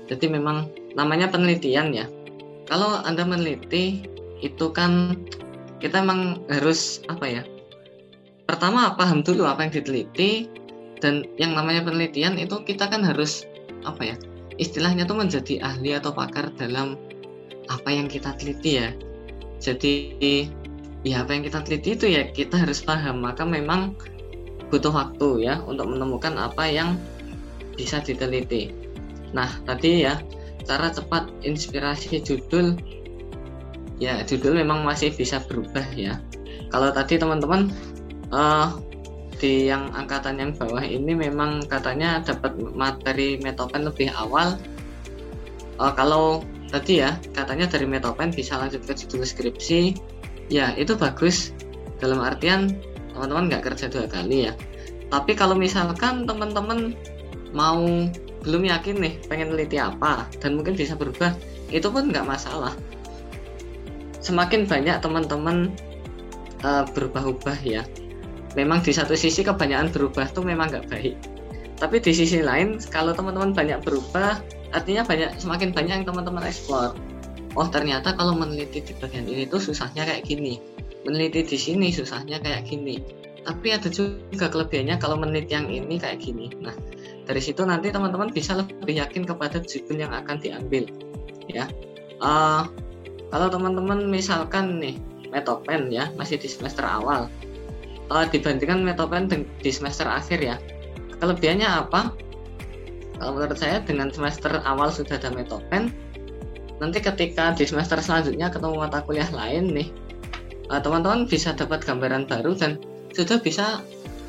Jadi 0.07 0.31
memang 0.31 0.71
namanya 0.95 1.27
penelitian 1.31 1.91
ya. 1.91 2.07
Kalau 2.71 3.03
anda 3.03 3.27
meneliti 3.27 4.07
itu 4.41 4.71
kan 4.71 5.19
kita 5.83 6.01
emang 6.07 6.47
harus 6.49 7.03
apa 7.11 7.27
ya 7.27 7.43
pertama 8.47 8.95
paham 8.95 9.21
dulu 9.21 9.47
apa 9.47 9.67
yang 9.67 9.73
diteliti 9.75 10.49
dan 10.99 11.27
yang 11.37 11.55
namanya 11.55 11.85
penelitian 11.87 12.37
itu 12.37 12.63
kita 12.65 12.89
kan 12.89 13.05
harus 13.05 13.47
apa 13.85 14.15
ya 14.15 14.17
istilahnya 14.61 15.09
tuh 15.09 15.17
menjadi 15.17 15.65
ahli 15.65 15.97
atau 15.97 16.13
pakar 16.13 16.53
dalam 16.61 17.01
apa 17.73 17.89
yang 17.89 18.07
kita 18.11 18.37
teliti 18.37 18.77
ya. 18.83 18.93
Jadi 19.57 20.13
ya 21.07 21.25
apa 21.25 21.33
yang 21.33 21.49
kita 21.49 21.65
teliti 21.65 21.97
itu 21.97 22.07
ya 22.13 22.29
kita 22.29 22.61
harus 22.61 22.85
paham. 22.85 23.25
Maka 23.25 23.49
memang 23.49 23.97
butuh 24.71 24.95
waktu 24.95 25.51
ya 25.51 25.59
untuk 25.67 25.91
menemukan 25.91 26.39
apa 26.39 26.71
yang 26.71 26.97
bisa 27.75 27.99
diteliti. 28.01 28.71
Nah 29.35 29.51
tadi 29.67 30.07
ya 30.07 30.23
cara 30.65 30.95
cepat 30.95 31.27
inspirasi 31.43 32.23
judul 32.23 32.79
ya 34.01 34.23
judul 34.25 34.57
memang 34.57 34.87
masih 34.87 35.11
bisa 35.13 35.43
berubah 35.45 35.85
ya. 35.93 36.23
Kalau 36.71 36.95
tadi 36.95 37.19
teman-teman 37.19 37.75
uh, 38.31 38.79
di 39.41 39.67
yang 39.73 39.91
angkatan 39.97 40.39
yang 40.39 40.53
bawah 40.55 40.85
ini 40.85 41.17
memang 41.17 41.65
katanya 41.67 42.23
dapat 42.23 42.55
materi 42.77 43.41
metopen 43.43 43.89
lebih 43.89 44.13
awal. 44.15 44.55
Uh, 45.81 45.93
kalau 45.97 46.45
tadi 46.71 47.03
ya 47.03 47.19
katanya 47.35 47.67
dari 47.67 47.89
metopen 47.89 48.31
bisa 48.31 48.61
lanjut 48.61 48.87
ke 48.87 48.95
judul 48.95 49.27
skripsi. 49.27 49.99
Ya 50.51 50.75
itu 50.79 50.95
bagus. 50.95 51.51
Dalam 52.01 52.25
artian 52.25 52.81
teman-teman 53.21 53.53
nggak 53.53 53.69
kerja 53.69 53.93
dua 53.93 54.09
kali 54.09 54.49
ya. 54.49 54.57
Tapi 55.13 55.37
kalau 55.37 55.53
misalkan 55.53 56.25
teman-teman 56.25 56.97
mau 57.53 57.85
belum 58.41 58.63
yakin 58.65 58.97
nih 58.97 59.21
pengen 59.29 59.53
neliti 59.53 59.77
apa 59.77 60.25
dan 60.41 60.57
mungkin 60.57 60.73
bisa 60.73 60.97
berubah 60.97 61.37
itu 61.69 61.85
pun 61.93 62.09
nggak 62.09 62.25
masalah. 62.25 62.73
Semakin 64.25 64.65
banyak 64.65 65.05
teman-teman 65.05 65.69
uh, 66.65 66.89
berubah-ubah 66.97 67.61
ya. 67.61 67.85
Memang 68.57 68.81
di 68.81 68.97
satu 68.97 69.13
sisi 69.13 69.45
kebanyakan 69.45 69.93
berubah 69.93 70.33
tuh 70.33 70.49
memang 70.49 70.73
nggak 70.73 70.89
baik. 70.89 71.15
Tapi 71.77 72.01
di 72.01 72.17
sisi 72.17 72.41
lain 72.41 72.81
kalau 72.89 73.13
teman-teman 73.13 73.53
banyak 73.53 73.85
berubah 73.85 74.41
artinya 74.73 75.05
banyak 75.05 75.37
semakin 75.37 75.77
banyak 75.77 75.95
yang 76.01 76.07
teman-teman 76.09 76.49
eksplor 76.49 76.97
oh 77.59 77.69
ternyata 77.71 78.15
kalau 78.15 78.39
meneliti 78.39 78.83
di 78.83 78.95
bagian 78.95 79.27
ini 79.27 79.47
tuh 79.47 79.59
susahnya 79.59 80.07
kayak 80.07 80.23
gini 80.23 80.63
meneliti 81.05 81.47
di 81.47 81.59
sini 81.59 81.89
susahnya 81.93 82.41
kayak 82.41 82.69
gini. 82.69 83.01
Tapi 83.41 83.73
ada 83.73 83.89
juga 83.89 84.53
kelebihannya 84.53 85.01
kalau 85.01 85.17
meneliti 85.17 85.57
yang 85.57 85.69
ini 85.73 85.97
kayak 85.97 86.21
gini. 86.21 86.53
Nah 86.61 86.77
dari 87.25 87.41
situ 87.41 87.65
nanti 87.65 87.89
teman-teman 87.89 88.29
bisa 88.35 88.59
lebih 88.59 89.01
yakin 89.01 89.25
kepada 89.25 89.63
judul 89.65 89.97
yang 89.97 90.13
akan 90.13 90.37
diambil 90.41 90.85
ya. 91.49 91.67
Uh, 92.21 92.69
kalau 93.33 93.49
teman-teman 93.49 94.11
misalkan 94.11 94.77
nih 94.83 95.01
metopen 95.33 95.89
ya 95.89 96.13
masih 96.21 96.37
di 96.37 96.49
semester 96.51 96.85
awal. 96.85 97.31
Uh, 98.11 98.27
dibandingkan 98.27 98.83
metopen 98.83 99.31
di 99.31 99.71
semester 99.71 100.05
akhir 100.05 100.43
ya. 100.43 100.57
Kelebihannya 101.23 101.69
apa? 101.69 102.13
Kalau 103.21 103.37
menurut 103.37 103.57
saya 103.61 103.85
dengan 103.85 104.09
semester 104.09 104.65
awal 104.65 104.89
sudah 104.89 105.21
ada 105.21 105.29
metopen 105.33 105.93
nanti 106.81 106.99
ketika 106.99 107.53
di 107.53 107.69
semester 107.69 108.01
selanjutnya 108.01 108.49
ketemu 108.49 108.81
mata 108.81 109.05
kuliah 109.05 109.29
lain 109.37 109.69
nih 109.69 109.89
uh, 110.71 110.81
teman-teman 110.81 111.27
bisa 111.27 111.53
dapat 111.53 111.83
gambaran 111.83 112.31
baru 112.31 112.55
dan 112.55 112.79
sudah 113.11 113.43
bisa 113.43 113.83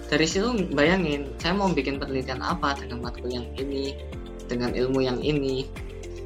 dari 0.10 0.27
situ 0.27 0.51
bayangin 0.75 1.32
saya 1.39 1.56
mau 1.56 1.71
bikin 1.71 2.01
penelitian 2.01 2.43
apa 2.43 2.75
dengan 2.75 3.08
matkul 3.08 3.32
yang 3.32 3.47
ini 3.56 3.95
dengan 4.51 4.75
ilmu 4.75 4.99
yang 4.99 5.21
ini. 5.23 5.69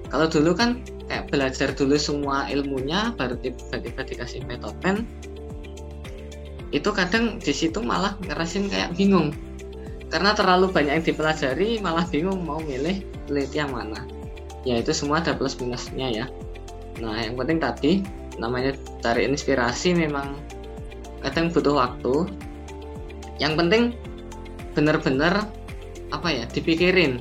Kalau 0.10 0.26
dulu 0.26 0.58
kan 0.58 0.82
kayak 1.06 1.30
belajar 1.30 1.70
dulu 1.78 1.94
semua 2.00 2.50
ilmunya 2.50 3.14
baru 3.14 3.38
tiba-tiba 3.38 4.02
dikasih 4.02 4.42
metopen 4.50 5.06
itu 6.74 6.90
kadang 6.90 7.38
di 7.38 7.54
situ 7.54 7.78
malah 7.84 8.18
ngerasin 8.26 8.72
kayak 8.72 8.98
bingung. 8.98 9.30
Karena 10.10 10.34
terlalu 10.34 10.74
banyak 10.74 11.02
yang 11.02 11.06
dipelajari 11.06 11.78
malah 11.84 12.08
bingung 12.10 12.42
mau 12.42 12.58
milih 12.58 13.06
penelitian 13.30 13.70
mana. 13.70 14.02
Ya 14.66 14.82
itu 14.82 14.90
semua 14.96 15.22
ada 15.22 15.38
plus 15.38 15.54
minusnya 15.62 16.10
ya. 16.10 16.26
Nah 16.98 17.22
yang 17.22 17.38
penting 17.38 17.62
tadi 17.62 17.92
namanya 18.38 18.76
cari 19.00 19.28
inspirasi 19.28 19.96
memang 19.96 20.36
kadang 21.24 21.50
butuh 21.52 21.76
waktu. 21.76 22.30
Yang 23.42 23.54
penting 23.60 23.84
benar-benar 24.76 25.48
apa 26.12 26.28
ya 26.32 26.46
dipikirin. 26.48 27.20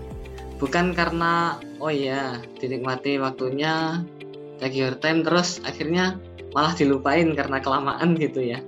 Bukan 0.59 0.95
karena 0.95 1.59
oh 1.83 1.91
ya 1.91 2.39
dinikmati 2.63 3.19
waktunya 3.19 4.03
take 4.63 4.79
your 4.79 4.95
time 5.03 5.27
terus 5.27 5.59
akhirnya 5.67 6.19
malah 6.55 6.73
dilupain 6.79 7.35
karena 7.35 7.59
kelamaan 7.59 8.15
gitu 8.15 8.43
ya. 8.43 8.63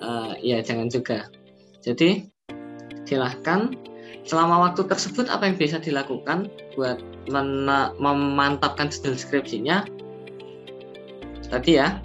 Uh, 0.00 0.36
ya 0.40 0.60
jangan 0.60 0.88
juga. 0.92 1.28
Jadi 1.80 2.28
silahkan. 3.08 3.72
Selama 4.20 4.68
waktu 4.68 4.84
tersebut 4.84 5.32
apa 5.32 5.48
yang 5.48 5.56
bisa 5.56 5.80
dilakukan 5.80 6.52
buat 6.76 7.00
memantapkan 7.98 8.92
judul 8.92 9.16
skripsinya 9.16 9.88
tadi 11.50 11.76
ya 11.76 11.98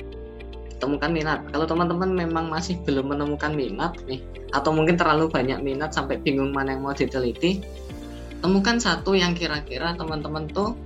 temukan 0.81 1.07
minat. 1.07 1.47
Kalau 1.53 1.63
teman-teman 1.63 2.11
memang 2.11 2.51
masih 2.51 2.81
belum 2.83 3.15
menemukan 3.15 3.55
minat 3.55 3.95
nih 4.09 4.19
atau 4.51 4.75
mungkin 4.75 4.99
terlalu 4.99 5.31
banyak 5.31 5.63
minat 5.63 5.95
sampai 5.95 6.19
bingung 6.19 6.51
mana 6.51 6.75
yang 6.75 6.83
mau 6.83 6.95
diteliti 6.95 7.63
temukan 8.45 8.77
satu 8.77 9.17
yang 9.17 9.33
kira-kira 9.33 9.97
teman-teman 9.97 10.45
tuh 10.51 10.77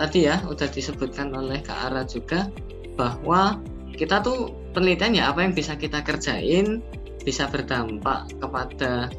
tadi 0.00 0.24
ya 0.26 0.40
udah 0.48 0.64
disebutkan 0.64 1.28
oleh 1.36 1.60
Kak 1.60 1.92
Ara 1.92 2.02
juga 2.08 2.48
bahwa 2.96 3.60
kita 3.92 4.24
tuh 4.24 4.50
penelitian 4.72 5.20
ya 5.20 5.28
apa 5.28 5.44
yang 5.44 5.52
bisa 5.52 5.76
kita 5.76 6.00
kerjain 6.00 6.80
bisa 7.22 7.46
berdampak 7.52 8.32
kepada 8.40 9.12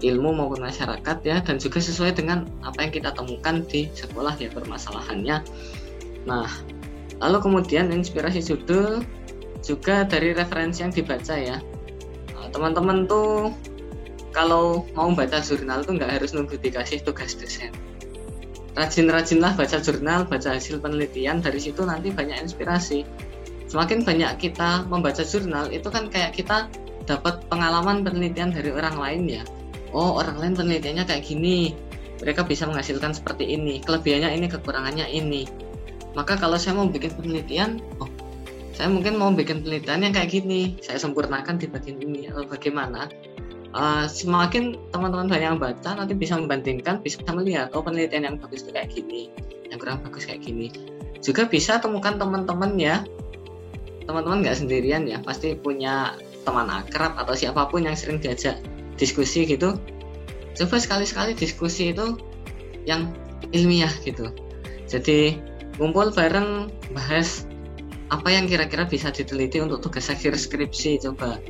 ilmu 0.00 0.32
maupun 0.32 0.64
masyarakat 0.64 1.18
ya 1.28 1.44
dan 1.44 1.60
juga 1.60 1.78
sesuai 1.84 2.16
dengan 2.16 2.48
apa 2.64 2.88
yang 2.88 2.92
kita 2.96 3.12
temukan 3.12 3.60
di 3.68 3.92
sekolah 3.92 4.32
ya 4.40 4.48
permasalahannya. 4.48 5.44
Nah 6.24 6.48
lalu 7.20 7.38
kemudian 7.44 7.92
inspirasi 7.92 8.40
judul 8.40 9.04
juga 9.60 10.08
dari 10.08 10.32
referensi 10.32 10.80
yang 10.80 10.92
dibaca 10.92 11.36
ya. 11.36 11.60
Teman-teman 12.50 13.06
tuh 13.06 13.54
kalau 14.34 14.88
mau 14.98 15.12
baca 15.14 15.38
jurnal 15.38 15.86
tuh 15.86 15.94
nggak 16.00 16.18
harus 16.18 16.34
nunggu 16.34 16.58
dikasih 16.58 17.04
tugas 17.06 17.38
dosen 17.38 17.70
rajin-rajinlah 18.78 19.58
baca 19.58 19.76
jurnal 19.82 20.26
baca 20.26 20.54
hasil 20.54 20.78
penelitian 20.78 21.42
dari 21.42 21.58
situ 21.58 21.82
nanti 21.82 22.14
banyak 22.14 22.38
inspirasi. 22.38 23.02
Semakin 23.70 24.02
banyak 24.02 24.40
kita 24.42 24.86
membaca 24.90 25.22
jurnal 25.22 25.70
itu 25.70 25.86
kan 25.92 26.10
kayak 26.10 26.34
kita 26.34 26.66
dapat 27.06 27.42
pengalaman 27.46 28.02
penelitian 28.02 28.50
dari 28.50 28.70
orang 28.74 28.98
lain 28.98 29.22
ya. 29.26 29.42
Oh 29.90 30.18
orang 30.18 30.38
lain 30.38 30.54
penelitiannya 30.54 31.04
kayak 31.06 31.26
gini 31.26 31.74
mereka 32.22 32.46
bisa 32.46 32.68
menghasilkan 32.68 33.16
seperti 33.16 33.48
ini 33.48 33.82
kelebihannya 33.82 34.38
ini 34.38 34.46
kekurangannya 34.46 35.06
ini 35.08 35.48
maka 36.14 36.34
kalau 36.38 36.58
saya 36.58 36.76
mau 36.76 36.88
bikin 36.90 37.14
penelitian 37.14 37.78
oh 38.02 38.10
saya 38.80 38.88
mungkin 38.96 39.20
mau 39.20 39.28
bikin 39.28 39.60
penelitian 39.60 40.08
yang 40.08 40.16
kayak 40.16 40.32
gini. 40.32 40.80
Saya 40.80 40.96
sempurnakan 40.96 41.60
di 41.60 41.68
bagian 41.68 42.00
ini 42.00 42.32
atau 42.32 42.48
bagaimana? 42.48 43.12
Uh, 43.76 44.08
semakin 44.08 44.74
teman-teman 44.90 45.30
banyak 45.30 45.46
yang 45.52 45.60
baca 45.60 45.94
nanti 45.94 46.10
bisa 46.16 46.34
membandingkan 46.34 46.98
bisa 47.04 47.22
melihat 47.30 47.70
oh 47.70 47.84
penelitian 47.86 48.26
yang 48.26 48.34
bagus 48.34 48.66
itu 48.66 48.74
kayak 48.74 48.90
gini 48.90 49.30
yang 49.68 49.76
kurang 49.76 50.00
bagus 50.00 50.24
kayak 50.24 50.40
gini. 50.42 50.72
Juga 51.20 51.44
bisa 51.44 51.76
temukan 51.76 52.16
teman-teman 52.16 52.80
ya. 52.80 53.04
Teman-teman 54.08 54.40
nggak 54.40 54.64
sendirian 54.64 55.04
ya 55.04 55.20
pasti 55.20 55.52
punya 55.54 56.16
teman 56.48 56.72
akrab 56.72 57.20
atau 57.20 57.36
siapa 57.36 57.68
pun 57.68 57.84
yang 57.84 57.94
sering 57.94 58.16
diajak 58.16 58.58
diskusi 58.96 59.44
gitu. 59.44 59.76
Coba 60.56 60.76
sekali-sekali 60.80 61.36
diskusi 61.36 61.92
itu 61.92 62.16
yang 62.88 63.12
ilmiah 63.52 63.92
gitu. 64.08 64.32
Jadi 64.88 65.36
ngumpul 65.80 66.12
bareng 66.12 66.68
bahas 66.92 67.48
apa 68.12 68.28
yang 68.28 68.44
kira-kira 68.44 68.84
bisa 68.84 69.08
diteliti 69.08 69.64
untuk 69.64 69.80
tugas 69.80 70.12
akhir 70.12 70.36
skripsi 70.36 71.00
coba. 71.08 71.40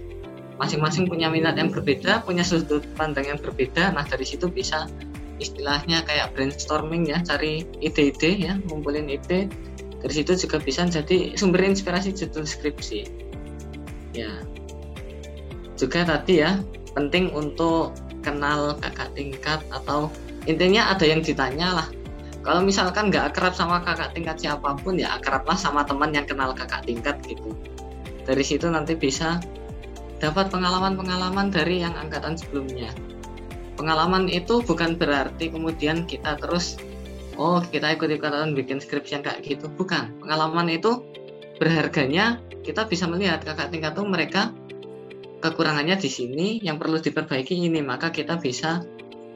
Masing-masing 0.62 1.10
punya 1.10 1.26
minat 1.26 1.58
yang 1.58 1.74
berbeda 1.74 2.22
punya 2.22 2.46
sudut 2.46 2.86
pandang 2.94 3.26
yang 3.26 3.40
berbeda. 3.42 3.90
Nah 3.90 4.06
dari 4.06 4.22
situ 4.22 4.46
bisa 4.46 4.86
istilahnya 5.42 6.06
kayak 6.06 6.36
brainstorming 6.36 7.10
ya 7.10 7.18
cari 7.26 7.66
ide-ide 7.82 8.30
ya 8.38 8.54
ngumpulin 8.70 9.10
ide. 9.10 9.50
Dari 10.00 10.14
situ 10.14 10.46
juga 10.46 10.62
bisa 10.62 10.86
jadi 10.86 11.34
sumber 11.34 11.66
inspirasi 11.66 12.14
judul 12.14 12.46
skripsi. 12.46 13.00
Ya. 14.14 14.30
Juga 15.74 16.06
tadi 16.06 16.44
ya 16.44 16.60
penting 16.94 17.34
untuk 17.34 17.96
kenal 18.20 18.76
kakak 18.78 19.10
tingkat 19.16 19.60
atau 19.72 20.12
intinya 20.44 20.92
ada 20.92 21.08
yang 21.08 21.24
ditanya 21.24 21.82
lah 21.82 21.88
kalau 22.40 22.64
misalkan 22.64 23.12
nggak 23.12 23.36
akrab 23.36 23.52
sama 23.52 23.84
kakak 23.84 24.16
tingkat 24.16 24.40
siapa 24.40 24.72
pun 24.80 24.96
ya 24.96 25.20
akrablah 25.20 25.56
sama 25.56 25.84
teman 25.84 26.16
yang 26.16 26.24
kenal 26.24 26.56
kakak 26.56 26.88
tingkat 26.88 27.20
gitu. 27.28 27.52
Dari 28.24 28.44
situ 28.44 28.64
nanti 28.72 28.96
bisa 28.96 29.40
dapat 30.20 30.48
pengalaman-pengalaman 30.48 31.52
dari 31.52 31.84
yang 31.84 31.92
angkatan 31.96 32.40
sebelumnya. 32.40 32.92
Pengalaman 33.76 34.28
itu 34.28 34.60
bukan 34.64 34.96
berarti 34.96 35.52
kemudian 35.52 36.04
kita 36.08 36.36
terus 36.40 36.80
oh 37.36 37.60
kita 37.60 37.96
ikut-ikutan 37.96 38.56
bikin 38.56 38.80
skripsi 38.80 39.20
yang 39.20 39.24
kayak 39.24 39.40
gitu. 39.44 39.68
Bukan. 39.68 40.20
Pengalaman 40.24 40.72
itu 40.72 41.04
berharganya 41.60 42.40
kita 42.64 42.88
bisa 42.88 43.04
melihat 43.04 43.44
kakak 43.44 43.68
tingkat 43.68 43.92
tuh 43.92 44.08
mereka 44.08 44.52
kekurangannya 45.40 45.96
di 45.96 46.08
sini 46.12 46.46
yang 46.60 46.76
perlu 46.76 47.00
diperbaiki 47.00 47.56
ini 47.56 47.80
maka 47.80 48.12
kita 48.12 48.36
bisa 48.36 48.84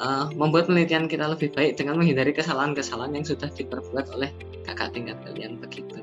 uh, 0.00 0.30
membuat 0.34 0.66
penelitian 0.66 1.06
kita 1.06 1.28
lebih 1.28 1.52
baik 1.54 1.78
dengan 1.78 2.00
menghindari 2.00 2.34
kesalahan-kesalahan 2.34 3.14
yang 3.20 3.26
sudah 3.26 3.50
diperbuat 3.52 4.10
oleh 4.14 4.30
kakak 4.64 4.94
tingkat 4.96 5.18
kalian 5.22 5.60
begitu. 5.60 6.00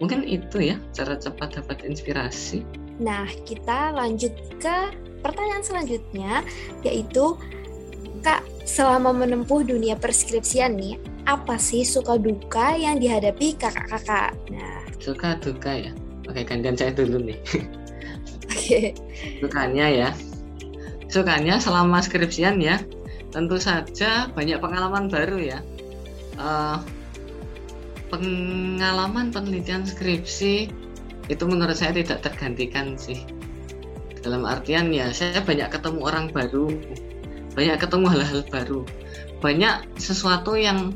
Mungkin 0.00 0.28
itu 0.28 0.72
ya 0.72 0.76
cara 0.92 1.16
cepat 1.16 1.60
dapat 1.60 1.84
inspirasi. 1.84 2.64
Nah 3.00 3.28
kita 3.44 3.96
lanjut 3.96 4.32
ke 4.60 4.76
pertanyaan 5.24 5.64
selanjutnya 5.64 6.44
yaitu 6.84 7.36
kak 8.20 8.44
selama 8.68 9.14
menempuh 9.14 9.64
dunia 9.64 9.96
perskripsian 9.96 10.76
nih 10.76 11.00
apa 11.26 11.58
sih 11.58 11.82
suka 11.82 12.20
duka 12.20 12.76
yang 12.78 13.02
dihadapi 13.02 13.56
kakak-kakak? 13.58 14.36
Nah. 14.52 14.82
Suka 15.02 15.34
duka 15.40 15.74
ya? 15.74 15.92
Oke 16.26 16.42
gantian 16.46 16.76
saya 16.78 16.92
dulu 16.94 17.32
nih. 17.32 17.38
Oke. 18.46 18.94
Sukanya 19.42 19.86
ya. 19.90 20.08
Sukanya 21.06 21.58
selama 21.62 22.02
skripsian 22.02 22.58
ya. 22.58 22.82
Tentu 23.30 23.58
saja 23.60 24.30
banyak 24.32 24.58
pengalaman 24.58 25.10
baru 25.10 25.38
ya. 25.38 25.58
Uh, 26.36 26.78
pengalaman 28.08 29.34
penelitian 29.34 29.82
skripsi 29.82 30.70
itu 31.26 31.44
menurut 31.46 31.74
saya 31.74 31.94
tidak 31.96 32.22
tergantikan 32.22 32.94
sih. 32.94 33.26
Dalam 34.22 34.46
artian 34.46 34.90
ya 34.90 35.10
saya 35.14 35.42
banyak 35.42 35.70
ketemu 35.70 36.00
orang 36.02 36.26
baru, 36.30 36.70
banyak 37.54 37.76
ketemu 37.78 38.06
hal-hal 38.10 38.40
baru, 38.50 38.80
banyak 39.38 39.86
sesuatu 39.98 40.58
yang 40.58 40.94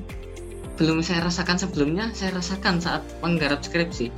belum 0.80 1.04
saya 1.04 1.28
rasakan 1.28 1.60
sebelumnya 1.60 2.08
saya 2.16 2.40
rasakan 2.40 2.80
saat 2.80 3.04
menggarap 3.20 3.60
skripsi 3.60 4.08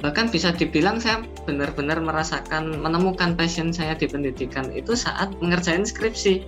bahkan 0.00 0.32
bisa 0.32 0.52
dibilang 0.56 0.96
saya 0.96 1.20
benar-benar 1.44 2.00
merasakan 2.00 2.80
menemukan 2.80 3.36
passion 3.36 3.68
saya 3.68 3.92
di 3.92 4.08
pendidikan 4.08 4.72
itu 4.72 4.96
saat 4.96 5.32
mengerjain 5.44 5.84
skripsi. 5.84 6.44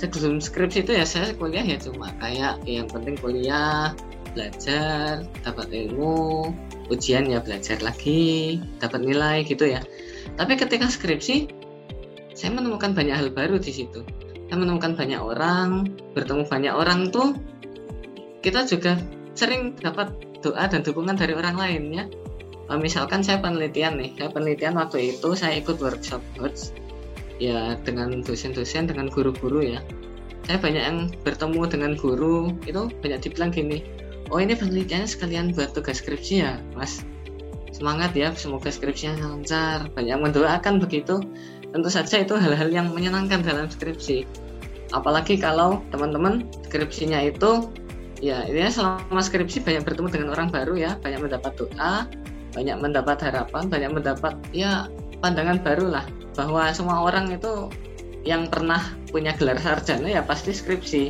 Sebelum 0.00 0.40
skripsi 0.40 0.88
itu 0.88 0.96
ya 0.96 1.04
saya 1.04 1.36
kuliah 1.36 1.60
ya 1.60 1.76
cuma 1.76 2.08
kayak 2.24 2.64
yang 2.64 2.88
penting 2.88 3.20
kuliah 3.20 3.92
belajar 4.32 5.28
dapat 5.44 5.68
ilmu 5.68 6.48
ujian 6.88 7.28
ya 7.28 7.44
belajar 7.44 7.76
lagi 7.84 8.58
dapat 8.80 9.04
nilai 9.04 9.44
gitu 9.44 9.68
ya. 9.68 9.84
Tapi 10.40 10.56
ketika 10.56 10.88
skripsi 10.88 11.52
saya 12.32 12.56
menemukan 12.56 12.96
banyak 12.96 13.12
hal 13.12 13.28
baru 13.28 13.60
di 13.60 13.76
situ. 13.76 14.00
Saya 14.48 14.56
menemukan 14.56 14.96
banyak 14.96 15.20
orang 15.20 15.92
bertemu 16.16 16.48
banyak 16.48 16.72
orang 16.74 17.12
tuh 17.12 17.36
kita 18.40 18.64
juga 18.64 18.96
sering 19.36 19.76
dapat 19.78 20.10
doa 20.40 20.64
dan 20.64 20.80
dukungan 20.80 21.14
dari 21.14 21.36
orang 21.36 21.54
lain 21.60 21.82
ya 21.92 22.04
misalkan 22.78 23.24
saya 23.24 23.42
penelitian 23.42 23.98
nih 23.98 24.14
saya 24.14 24.30
penelitian 24.30 24.78
waktu 24.78 25.16
itu 25.16 25.34
saya 25.34 25.58
ikut 25.58 25.82
workshop 25.82 26.22
coach 26.38 26.70
ya 27.42 27.74
dengan 27.82 28.22
dosen-dosen 28.22 28.86
dengan 28.86 29.10
guru-guru 29.10 29.74
ya. 29.74 29.80
Saya 30.46 30.58
banyak 30.62 30.82
yang 30.82 30.98
bertemu 31.26 31.62
dengan 31.66 31.92
guru 31.98 32.54
itu 32.68 32.90
banyak 33.02 33.20
dibilang 33.26 33.50
gini 33.50 33.82
oh 34.30 34.38
ini 34.38 34.54
penelitiannya 34.54 35.08
sekalian 35.10 35.52
buat 35.52 35.74
tugas 35.74 35.98
skripsi 35.98 36.34
ya 36.46 36.62
mas. 36.78 37.02
Semangat 37.74 38.14
ya 38.14 38.34
semoga 38.34 38.70
skripsinya 38.70 39.18
lancar. 39.18 39.90
Banyak 39.94 40.10
yang 40.10 40.22
mendoakan 40.22 40.82
begitu. 40.82 41.22
Tentu 41.70 41.88
saja 41.88 42.18
itu 42.18 42.34
hal-hal 42.34 42.66
yang 42.70 42.90
menyenangkan 42.90 43.46
dalam 43.46 43.70
skripsi. 43.70 44.26
Apalagi 44.90 45.38
kalau 45.38 45.78
teman-teman 45.94 46.50
skripsinya 46.66 47.22
itu 47.30 47.70
ya 48.18 48.42
ini 48.50 48.68
selama 48.68 49.22
skripsi 49.22 49.62
banyak 49.62 49.86
bertemu 49.86 50.08
dengan 50.12 50.28
orang 50.34 50.48
baru 50.50 50.74
ya 50.76 50.90
banyak 51.00 51.30
mendapat 51.30 51.56
doa 51.56 52.04
banyak 52.50 52.76
mendapat 52.78 53.18
harapan, 53.22 53.70
banyak 53.70 53.90
mendapat 53.94 54.34
ya 54.50 54.90
pandangan 55.20 55.60
baru 55.62 55.86
lah 56.00 56.06
bahwa 56.34 56.70
semua 56.72 57.04
orang 57.04 57.30
itu 57.30 57.68
yang 58.24 58.48
pernah 58.48 58.80
punya 59.08 59.32
gelar 59.36 59.56
sarjana 59.58 60.08
ya 60.08 60.22
pasti 60.24 60.52
skripsi. 60.52 61.04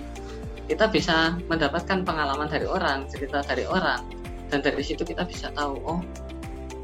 Kita 0.70 0.87
bisa 0.87 1.35
mendapatkan 1.50 2.07
pengalaman 2.07 2.46
dari 2.46 2.62
orang, 2.62 3.11
cerita 3.11 3.42
dari 3.42 3.66
orang, 3.66 4.07
dan 4.50 4.62
dari 4.62 4.83
situ 4.87 5.03
kita 5.03 5.26
bisa 5.26 5.50
tahu 5.59 5.83
oh 5.83 6.00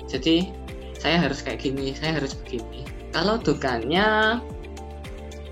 jadi 0.07 0.51
saya 0.97 1.23
harus 1.23 1.43
kayak 1.43 1.61
gini, 1.61 1.93
saya 1.93 2.17
harus 2.17 2.33
begini. 2.35 2.87
Kalau 3.11 3.39
dukanya 3.39 4.41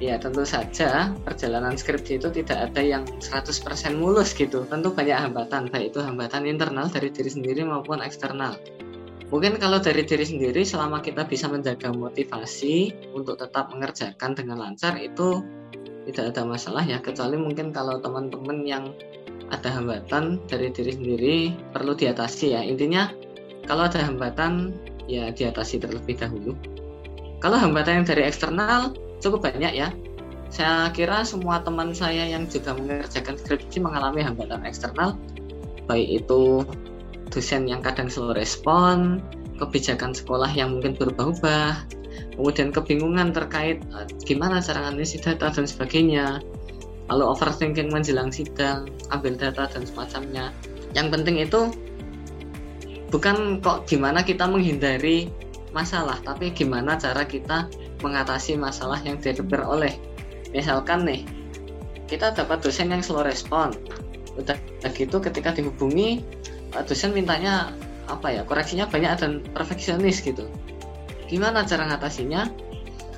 ya 0.02 0.18
tentu 0.18 0.42
saja 0.42 1.14
perjalanan 1.22 1.78
skripsi 1.78 2.18
itu 2.18 2.28
tidak 2.42 2.70
ada 2.70 2.82
yang 2.82 3.02
100% 3.22 3.54
mulus 3.94 4.34
gitu. 4.34 4.66
Tentu 4.66 4.90
banyak 4.90 5.14
hambatan, 5.14 5.70
baik 5.70 5.94
itu 5.94 6.00
hambatan 6.02 6.48
internal 6.48 6.90
dari 6.90 7.10
diri 7.10 7.30
sendiri 7.30 7.62
maupun 7.66 8.02
eksternal. 8.02 8.58
Mungkin 9.34 9.58
kalau 9.58 9.82
dari 9.82 10.06
diri 10.06 10.22
sendiri 10.22 10.62
selama 10.62 11.02
kita 11.02 11.26
bisa 11.26 11.50
menjaga 11.50 11.90
motivasi 11.90 12.94
untuk 13.18 13.34
tetap 13.34 13.66
mengerjakan 13.74 14.30
dengan 14.30 14.62
lancar 14.62 14.94
itu 14.94 15.42
tidak 16.06 16.30
ada 16.30 16.46
masalah 16.46 16.86
ya. 16.86 17.02
Kecuali 17.02 17.34
mungkin 17.34 17.74
kalau 17.74 17.98
teman-teman 17.98 18.62
yang 18.62 18.94
ada 19.50 19.74
hambatan 19.74 20.38
dari 20.46 20.70
diri 20.70 20.94
sendiri 20.94 21.36
perlu 21.74 21.98
diatasi 21.98 22.54
ya. 22.54 22.62
Intinya 22.62 23.10
kalau 23.66 23.90
ada 23.90 24.06
hambatan 24.06 24.78
ya 25.10 25.34
diatasi 25.34 25.82
terlebih 25.82 26.14
dahulu. 26.14 26.54
Kalau 27.42 27.58
hambatan 27.58 28.06
yang 28.06 28.06
dari 28.06 28.30
eksternal 28.30 28.94
cukup 29.18 29.50
banyak 29.50 29.74
ya. 29.74 29.90
Saya 30.54 30.94
kira 30.94 31.26
semua 31.26 31.58
teman 31.58 31.90
saya 31.90 32.30
yang 32.30 32.46
juga 32.46 32.78
mengerjakan 32.78 33.34
skripsi 33.34 33.82
mengalami 33.82 34.22
hambatan 34.22 34.62
eksternal 34.62 35.18
baik 35.90 36.22
itu 36.22 36.62
dosen 37.34 37.66
yang 37.66 37.82
kadang 37.82 38.06
slow 38.06 38.30
respon, 38.30 39.18
kebijakan 39.58 40.14
sekolah 40.14 40.46
yang 40.54 40.78
mungkin 40.78 40.94
berubah-ubah, 40.94 41.82
kemudian 42.38 42.70
kebingungan 42.70 43.34
terkait 43.34 43.82
uh, 43.90 44.06
gimana 44.22 44.62
cara 44.62 44.86
analisis 44.86 45.18
data 45.18 45.50
dan 45.50 45.66
sebagainya, 45.66 46.38
lalu 47.10 47.24
overthinking 47.26 47.90
menjelang 47.90 48.30
sidang, 48.30 48.86
ambil 49.10 49.34
data 49.34 49.66
dan 49.66 49.82
semacamnya. 49.82 50.54
Yang 50.94 51.08
penting 51.18 51.36
itu 51.42 51.60
bukan 53.10 53.58
kok 53.58 53.90
gimana 53.90 54.22
kita 54.22 54.46
menghindari 54.46 55.26
masalah, 55.74 56.22
tapi 56.22 56.54
gimana 56.54 56.94
cara 56.94 57.26
kita 57.26 57.66
mengatasi 57.98 58.54
masalah 58.54 59.02
yang 59.02 59.18
diperoleh. 59.18 59.98
Misalkan 60.54 61.02
nih, 61.02 61.26
kita 62.06 62.30
dapat 62.30 62.62
dosen 62.62 62.94
yang 62.94 63.02
slow 63.02 63.26
respon, 63.26 63.74
udah 64.38 64.54
gitu 64.94 65.18
ketika 65.18 65.50
dihubungi 65.50 66.22
dosen 66.82 67.14
mintanya 67.14 67.70
apa 68.10 68.34
ya? 68.34 68.42
Koreksinya 68.42 68.90
banyak 68.90 69.12
dan 69.22 69.32
perfeksionis 69.54 70.18
gitu. 70.24 70.50
Gimana 71.30 71.62
cara 71.62 71.86
ngatasinya? 71.86 72.50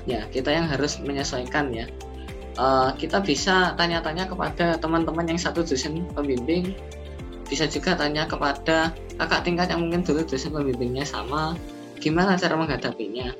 Ya 0.07 0.23
kita 0.29 0.53
yang 0.53 0.69
harus 0.69 1.01
menyesuaikan 1.01 1.73
ya. 1.73 1.89
Uh, 2.57 2.89
kita 2.97 3.21
bisa 3.21 3.77
tanya-tanya 3.77 4.25
kepada 4.25 4.77
teman-teman 4.81 5.25
yang 5.29 5.39
satu 5.41 5.65
dosen 5.65 6.05
pembimbing. 6.13 6.73
Bisa 7.47 7.69
juga 7.69 7.95
tanya 7.95 8.27
kepada 8.27 8.91
kakak 9.17 9.41
tingkat 9.47 9.67
yang 9.71 9.87
mungkin 9.87 10.03
dulu 10.03 10.23
dosen 10.23 10.53
pembimbingnya 10.53 11.03
sama. 11.03 11.57
Gimana 11.97 12.37
cara 12.37 12.55
menghadapinya? 12.55 13.33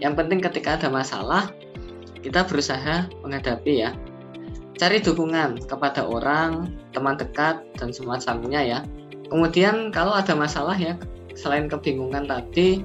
Yang 0.00 0.14
penting 0.16 0.40
ketika 0.40 0.80
ada 0.80 0.88
masalah 0.88 1.52
kita 2.20 2.44
berusaha 2.44 3.08
menghadapi 3.24 3.84
ya. 3.84 3.92
Cari 4.80 5.04
dukungan 5.04 5.68
kepada 5.68 6.08
orang 6.08 6.72
teman 6.96 7.20
dekat 7.20 7.60
dan 7.76 7.92
semacamnya 7.92 8.60
ya 8.64 8.80
Kemudian 9.30 9.94
kalau 9.94 10.12
ada 10.12 10.34
masalah 10.34 10.74
ya 10.74 10.98
selain 11.38 11.70
kebingungan 11.70 12.26
tadi 12.26 12.82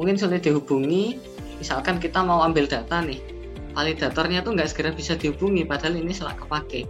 mungkin 0.00 0.16
sulit 0.16 0.42
dihubungi. 0.42 1.20
Misalkan 1.60 2.02
kita 2.02 2.24
mau 2.24 2.42
ambil 2.42 2.66
data 2.66 2.98
nih 3.04 3.20
validatornya 3.74 4.46
tuh 4.46 4.54
nggak 4.54 4.70
segera 4.70 4.90
bisa 4.94 5.18
dihubungi 5.18 5.66
padahal 5.66 5.98
ini 5.98 6.10
salah 6.14 6.34
kepake. 6.34 6.88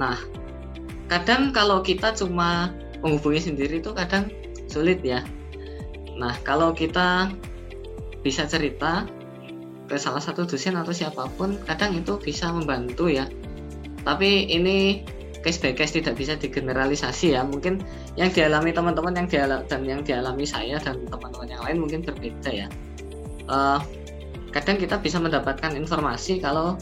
Nah 0.00 0.18
kadang 1.06 1.54
kalau 1.54 1.80
kita 1.84 2.12
cuma 2.18 2.74
menghubungi 3.04 3.52
sendiri 3.52 3.78
tuh 3.78 3.94
kadang 3.94 4.32
sulit 4.66 5.00
ya. 5.04 5.22
Nah 6.18 6.34
kalau 6.42 6.74
kita 6.74 7.30
bisa 8.24 8.48
cerita 8.48 9.06
ke 9.86 9.94
salah 9.94 10.18
satu 10.18 10.42
dosen 10.42 10.74
atau 10.74 10.90
siapa 10.90 11.30
pun 11.38 11.62
kadang 11.62 11.94
itu 11.94 12.18
bisa 12.18 12.50
membantu 12.50 13.06
ya. 13.06 13.30
Tapi 14.02 14.50
ini 14.50 15.06
case 15.46 15.62
by 15.62 15.70
case 15.70 15.94
tidak 15.94 16.18
bisa 16.18 16.34
digeneralisasi 16.34 17.38
ya. 17.38 17.46
Mungkin 17.46 17.78
yang 18.18 18.34
dialami 18.34 18.74
teman-teman 18.74 19.14
yang 19.14 19.30
dialami 19.30 19.62
dan 19.70 19.80
yang 19.86 20.02
dialami 20.02 20.42
saya 20.42 20.82
dan 20.82 21.06
teman-teman 21.06 21.46
yang 21.46 21.62
lain 21.62 21.76
mungkin 21.86 22.02
berbeda 22.02 22.50
ya. 22.50 22.66
Uh, 23.46 23.78
kadang 24.50 24.74
kita 24.74 24.98
bisa 24.98 25.22
mendapatkan 25.22 25.70
informasi 25.78 26.42
kalau 26.42 26.74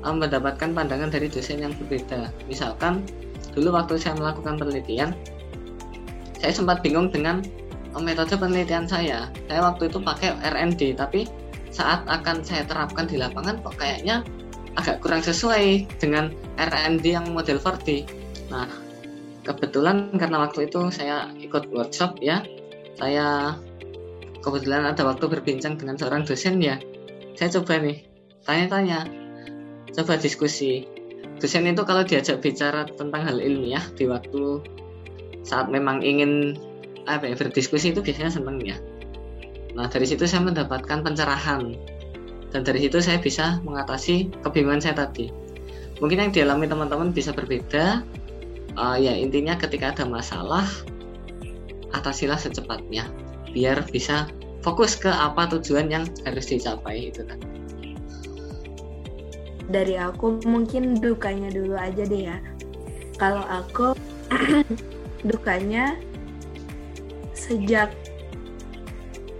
uh, 0.00 0.14
mendapatkan 0.16 0.72
pandangan 0.72 1.12
dari 1.12 1.28
dosen 1.28 1.60
yang 1.60 1.76
berbeda. 1.76 2.32
Misalkan 2.48 3.04
dulu 3.52 3.76
waktu 3.76 4.00
saya 4.00 4.16
melakukan 4.16 4.56
penelitian 4.56 5.12
saya 6.40 6.56
sempat 6.56 6.80
bingung 6.80 7.12
dengan 7.12 7.44
uh, 7.92 8.00
metode 8.00 8.32
penelitian 8.40 8.88
saya. 8.88 9.28
Saya 9.52 9.60
waktu 9.68 9.92
itu 9.92 10.00
pakai 10.00 10.32
RND 10.40 10.96
tapi 10.96 11.28
saat 11.68 12.08
akan 12.08 12.40
saya 12.40 12.64
terapkan 12.64 13.04
di 13.04 13.20
lapangan 13.20 13.60
kok 13.60 13.76
kayaknya 13.76 14.24
agak 14.76 15.04
kurang 15.04 15.20
sesuai 15.20 15.88
dengan 16.00 16.32
RND 16.56 17.04
yang 17.04 17.26
model 17.32 17.60
4D. 17.60 18.08
Nah, 18.48 18.68
kebetulan 19.44 20.12
karena 20.16 20.48
waktu 20.48 20.70
itu 20.70 20.88
saya 20.88 21.28
ikut 21.40 21.68
workshop 21.72 22.20
ya, 22.22 22.40
saya 22.96 23.56
kebetulan 24.40 24.88
ada 24.88 25.02
waktu 25.06 25.28
berbincang 25.28 25.76
dengan 25.76 25.96
seorang 25.96 26.24
dosen 26.24 26.58
ya. 26.60 26.80
Saya 27.36 27.60
coba 27.60 27.80
nih, 27.80 28.04
tanya-tanya, 28.44 29.08
coba 29.92 30.16
diskusi. 30.20 30.88
Dosen 31.40 31.66
itu 31.66 31.82
kalau 31.82 32.06
diajak 32.06 32.38
bicara 32.38 32.86
tentang 32.86 33.22
hal 33.24 33.42
ilmiah 33.42 33.82
di 33.98 34.06
waktu 34.06 34.62
saat 35.42 35.66
memang 35.68 36.00
ingin 36.06 36.54
apa 37.10 37.26
ya 37.26 37.34
berdiskusi 37.34 37.90
itu 37.90 37.98
biasanya 37.98 38.30
seneng 38.30 38.62
ya. 38.62 38.78
Nah 39.74 39.90
dari 39.90 40.06
situ 40.06 40.22
saya 40.28 40.46
mendapatkan 40.46 41.02
pencerahan 41.02 41.74
dan 42.52 42.62
dari 42.62 42.84
situ 42.84 43.00
saya 43.00 43.18
bisa 43.18 43.58
mengatasi 43.64 44.28
kebingungan 44.44 44.84
saya 44.84 45.08
tadi. 45.08 45.32
Mungkin 45.98 46.28
yang 46.28 46.32
dialami 46.34 46.68
teman-teman 46.68 47.10
bisa 47.10 47.32
berbeda. 47.32 48.04
Uh, 48.72 48.96
ya 48.96 49.12
intinya 49.12 49.56
ketika 49.60 49.92
ada 49.92 50.04
masalah 50.08 50.64
atasilah 51.92 52.40
secepatnya 52.40 53.04
biar 53.52 53.84
bisa 53.92 54.32
fokus 54.64 54.96
ke 54.96 55.12
apa 55.12 55.44
tujuan 55.52 55.92
yang 55.92 56.08
harus 56.24 56.48
dicapai 56.48 57.12
itu 57.12 57.20
kan 57.28 57.36
dari 59.72 59.96
aku 59.96 60.44
mungkin 60.44 61.00
dukanya 61.00 61.48
dulu 61.48 61.74
aja 61.78 62.04
deh 62.04 62.22
ya. 62.28 62.38
Kalau 63.16 63.44
aku 63.48 63.96
dukanya 65.30 65.96
sejak 67.32 67.92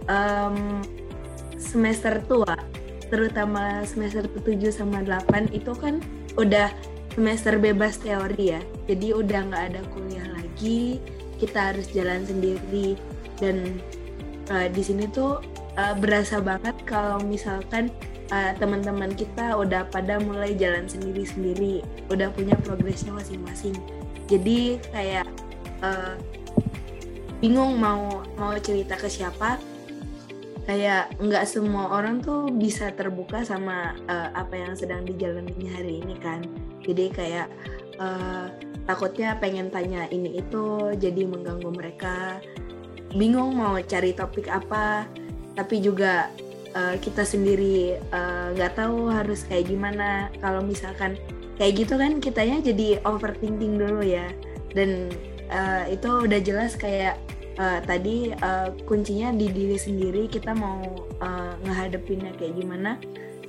um, 0.08 0.80
semester 1.60 2.22
tua 2.24 2.56
terutama 3.12 3.84
semester 3.84 4.24
7 4.24 4.72
sama 4.72 5.04
8 5.04 5.52
itu 5.52 5.76
kan 5.76 6.00
udah 6.40 6.72
semester 7.12 7.60
bebas 7.60 8.00
teori 8.00 8.56
ya. 8.56 8.60
Jadi 8.88 9.12
udah 9.12 9.52
nggak 9.52 9.64
ada 9.68 9.80
kuliah 9.92 10.24
lagi 10.32 10.96
kita 11.36 11.76
harus 11.76 11.92
jalan 11.92 12.24
sendiri. 12.24 12.96
Dan 13.36 13.76
uh, 14.48 14.64
di 14.72 14.80
sini 14.80 15.04
tuh 15.12 15.44
uh, 15.76 15.94
berasa 16.00 16.40
banget 16.40 16.72
kalau 16.88 17.20
misalkan 17.20 17.92
uh, 18.32 18.56
teman-teman 18.56 19.12
kita 19.12 19.60
udah 19.60 19.84
pada 19.92 20.16
mulai 20.16 20.56
jalan 20.56 20.88
sendiri-sendiri 20.88 21.84
udah 22.08 22.32
punya 22.32 22.56
progresnya 22.64 23.12
masing-masing. 23.12 23.76
Jadi 24.24 24.80
kayak 24.88 25.28
uh, 25.84 26.16
bingung 27.44 27.76
mau 27.76 28.24
mau 28.40 28.56
cerita 28.56 28.96
ke 28.96 29.12
siapa 29.12 29.60
kayak 30.62 31.18
nggak 31.18 31.44
semua 31.46 31.90
orang 31.90 32.22
tuh 32.22 32.46
bisa 32.54 32.94
terbuka 32.94 33.42
sama 33.42 33.98
uh, 34.06 34.30
apa 34.34 34.54
yang 34.54 34.72
sedang 34.78 35.02
dijalani 35.02 35.66
hari 35.66 36.02
ini 36.02 36.14
kan. 36.22 36.46
Jadi 36.86 37.10
kayak 37.10 37.48
uh, 37.98 38.46
takutnya 38.86 39.34
pengen 39.38 39.70
tanya 39.74 40.06
ini 40.10 40.38
itu 40.38 40.94
jadi 40.98 41.26
mengganggu 41.26 41.70
mereka. 41.74 42.38
Bingung 43.12 43.58
mau 43.58 43.76
cari 43.82 44.14
topik 44.14 44.48
apa 44.48 45.04
tapi 45.52 45.84
juga 45.84 46.32
uh, 46.72 46.96
kita 46.96 47.26
sendiri 47.26 48.00
nggak 48.56 48.72
uh, 48.72 48.76
tahu 48.78 49.10
harus 49.10 49.42
kayak 49.50 49.66
gimana. 49.66 50.30
Kalau 50.38 50.62
misalkan 50.62 51.18
kayak 51.58 51.84
gitu 51.84 51.98
kan 51.98 52.22
kitanya 52.22 52.62
jadi 52.62 53.02
overthinking 53.02 53.82
dulu 53.82 54.00
ya. 54.06 54.30
Dan 54.72 55.10
uh, 55.50 55.84
itu 55.90 56.24
udah 56.24 56.40
jelas 56.40 56.78
kayak 56.78 57.18
uh, 57.58 57.80
tadi 57.84 58.32
uh, 58.32 58.72
kuncinya 58.84 59.32
di 59.34 59.48
diri 59.50 59.76
sendiri 59.76 60.28
kita 60.28 60.52
mau 60.56 60.80
uh, 61.20 61.54
ngehadepinnya 61.64 62.32
kayak 62.38 62.54
gimana. 62.56 62.96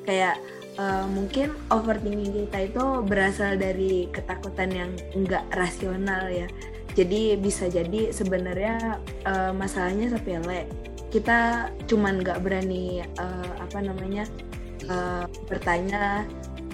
Kayak 0.03 0.35
uh, 0.75 1.07
mungkin 1.07 1.55
overthinking 1.71 2.47
kita 2.47 2.71
itu 2.71 2.83
berasal 3.07 3.55
dari 3.55 4.11
ketakutan 4.11 4.69
yang 4.71 4.91
enggak 5.15 5.43
rasional 5.55 6.27
ya. 6.27 6.47
Jadi 6.93 7.39
bisa 7.41 7.65
jadi 7.71 8.13
sebenarnya 8.13 9.01
uh, 9.25 9.51
masalahnya 9.55 10.13
sepele. 10.13 10.69
Kita 11.09 11.69
cuman 11.85 12.21
nggak 12.21 12.41
berani 12.41 13.05
uh, 13.17 13.51
apa 13.61 13.79
namanya 13.81 14.25
uh, 14.89 15.25
bertanya 15.45 16.25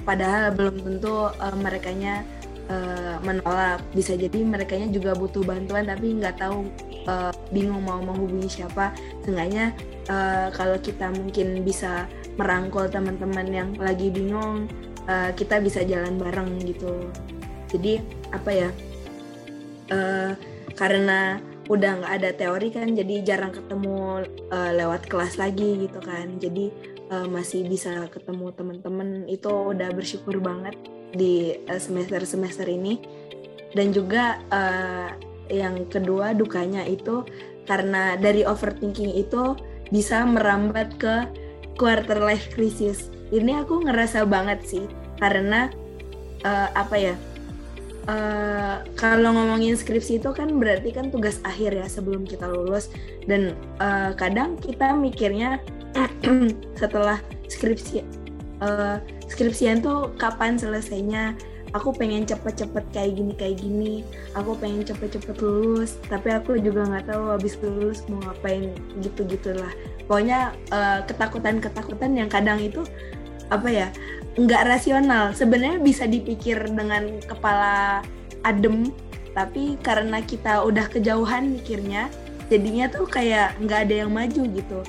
padahal 0.08 0.56
belum 0.56 0.76
tentu 0.80 1.30
uh, 1.30 1.56
merekanya 1.60 2.24
uh, 2.70 3.18
menolak. 3.26 3.82
Bisa 3.92 4.16
jadi 4.16 4.40
mereka 4.46 4.78
juga 4.94 5.18
butuh 5.18 5.44
bantuan 5.44 5.90
tapi 5.90 6.16
nggak 6.16 6.40
tahu 6.40 6.70
uh, 7.10 7.34
bingung 7.52 7.84
mau 7.84 8.00
menghubungi 8.00 8.48
siapa. 8.62 8.94
Seenggaknya 9.26 9.74
uh, 10.08 10.48
kalau 10.54 10.78
kita 10.80 11.12
mungkin 11.12 11.66
bisa 11.66 12.06
merangkul 12.40 12.88
teman-teman 12.88 13.48
yang 13.52 13.70
lagi 13.76 14.08
bingung 14.14 14.70
uh, 15.10 15.34
kita 15.36 15.60
bisa 15.60 15.84
jalan 15.84 16.16
bareng 16.16 16.62
gitu. 16.64 17.10
Jadi 17.70 18.02
apa 18.34 18.50
ya 18.54 18.70
uh, 19.94 20.32
karena 20.78 21.42
udah 21.70 22.02
nggak 22.02 22.14
ada 22.18 22.30
teori 22.34 22.74
kan 22.74 22.98
jadi 22.98 23.22
jarang 23.22 23.54
ketemu 23.54 24.26
uh, 24.50 24.72
lewat 24.74 25.06
kelas 25.06 25.38
lagi 25.38 25.86
gitu 25.90 26.00
kan. 26.02 26.38
Jadi 26.38 26.98
masih 27.10 27.66
bisa 27.66 28.06
ketemu 28.14 28.54
teman-teman 28.54 29.26
itu 29.26 29.50
udah 29.50 29.90
bersyukur 29.98 30.38
banget 30.38 30.78
di 31.14 31.56
eh, 31.56 31.82
semester-semester 31.82 32.66
ini. 32.70 33.00
Dan 33.70 33.94
juga 33.94 34.42
uh, 34.50 35.14
yang 35.54 35.86
kedua 35.94 36.34
dukanya 36.34 36.82
itu 36.90 37.22
karena 37.70 38.18
dari 38.18 38.42
overthinking 38.42 39.14
itu 39.14 39.54
bisa 39.94 40.26
merambat 40.26 40.98
ke 40.98 41.30
quarter 41.78 42.18
life 42.18 42.50
crisis. 42.50 43.14
Ini 43.30 43.62
aku 43.62 43.86
ngerasa 43.86 44.26
banget 44.26 44.66
sih 44.66 44.86
karena 45.22 45.70
uh, 46.42 46.70
apa 46.74 46.96
ya 46.98 47.16
uh, 48.10 48.82
kalau 48.98 49.38
ngomongin 49.38 49.78
skripsi 49.78 50.18
itu 50.18 50.34
kan 50.34 50.58
berarti 50.58 50.90
kan 50.90 51.14
tugas 51.14 51.38
akhir 51.46 51.78
ya 51.78 51.86
sebelum 51.86 52.26
kita 52.26 52.50
lulus. 52.50 52.90
Dan 53.30 53.54
uh, 53.78 54.18
kadang 54.18 54.58
kita 54.58 54.98
mikirnya 54.98 55.62
setelah 56.82 57.22
skripsi 57.46 58.02
uh, 58.64 58.98
skripsian 59.28 59.84
tuh 59.84 60.14
kapan 60.20 60.56
selesainya? 60.56 61.36
Aku 61.78 61.94
pengen 61.94 62.26
cepet-cepet 62.26 62.82
kayak 62.90 63.14
gini 63.14 63.34
kayak 63.38 63.62
gini. 63.62 63.94
Aku 64.34 64.58
pengen 64.58 64.82
cepet-cepet 64.82 65.38
lulus 65.38 66.02
tapi 66.10 66.34
aku 66.34 66.58
juga 66.58 66.90
nggak 66.90 67.14
tahu 67.14 67.30
habis 67.30 67.54
lulus 67.62 68.02
mau 68.10 68.18
ngapain 68.26 68.74
gitu 69.06 69.22
gitulah 69.30 69.70
pokoknya 70.10 70.58
uh, 70.74 71.06
ketakutan-ketakutan 71.06 72.18
yang 72.18 72.26
kadang 72.34 72.58
itu 72.58 72.82
apa 73.54 73.70
ya 73.70 73.88
nggak 74.34 74.66
rasional. 74.66 75.30
Sebenarnya 75.38 75.78
bisa 75.78 76.10
dipikir 76.10 76.58
dengan 76.66 77.22
kepala 77.22 78.02
adem 78.42 78.90
tapi 79.38 79.78
karena 79.86 80.26
kita 80.26 80.66
udah 80.66 80.90
kejauhan 80.90 81.54
mikirnya 81.54 82.10
jadinya 82.50 82.90
tuh 82.90 83.06
kayak 83.06 83.54
nggak 83.62 83.86
ada 83.86 83.96
yang 84.06 84.12
maju 84.12 84.42
gitu. 84.50 84.80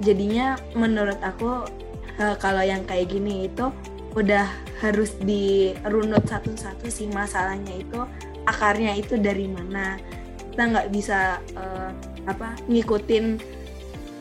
Jadinya 0.00 0.56
menurut 0.72 1.20
aku 1.20 1.68
uh, 2.20 2.36
kalau 2.36 2.60
yang 2.64 2.84
kayak 2.84 3.12
gini 3.12 3.48
itu 3.48 3.70
udah 4.12 4.44
harus 4.84 5.16
dirunut 5.24 6.26
satu-satu 6.28 6.90
sih 6.92 7.08
masalahnya 7.08 7.72
itu 7.80 8.00
akarnya 8.44 8.98
itu 8.98 9.16
dari 9.16 9.48
mana. 9.48 9.96
Kita 10.52 10.62
nggak 10.68 10.88
bisa 10.92 11.40
uh, 11.56 11.90
apa 12.28 12.58
ngikutin 12.68 13.40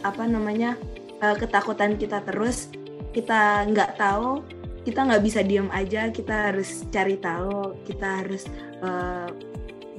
apa 0.07 0.23
namanya 0.29 0.79
uh, 1.19 1.35
ketakutan 1.35 1.99
kita 1.99 2.23
terus. 2.23 2.71
Kita 3.11 3.67
nggak 3.67 3.99
tahu 3.99 4.39
kita 4.81 5.05
nggak 5.05 5.21
bisa 5.21 5.45
diam 5.45 5.69
aja 5.69 6.09
kita 6.09 6.49
harus 6.49 6.89
cari 6.89 7.19
tahu 7.21 7.77
kita 7.85 8.23
harus 8.23 8.47
uh, 8.79 9.27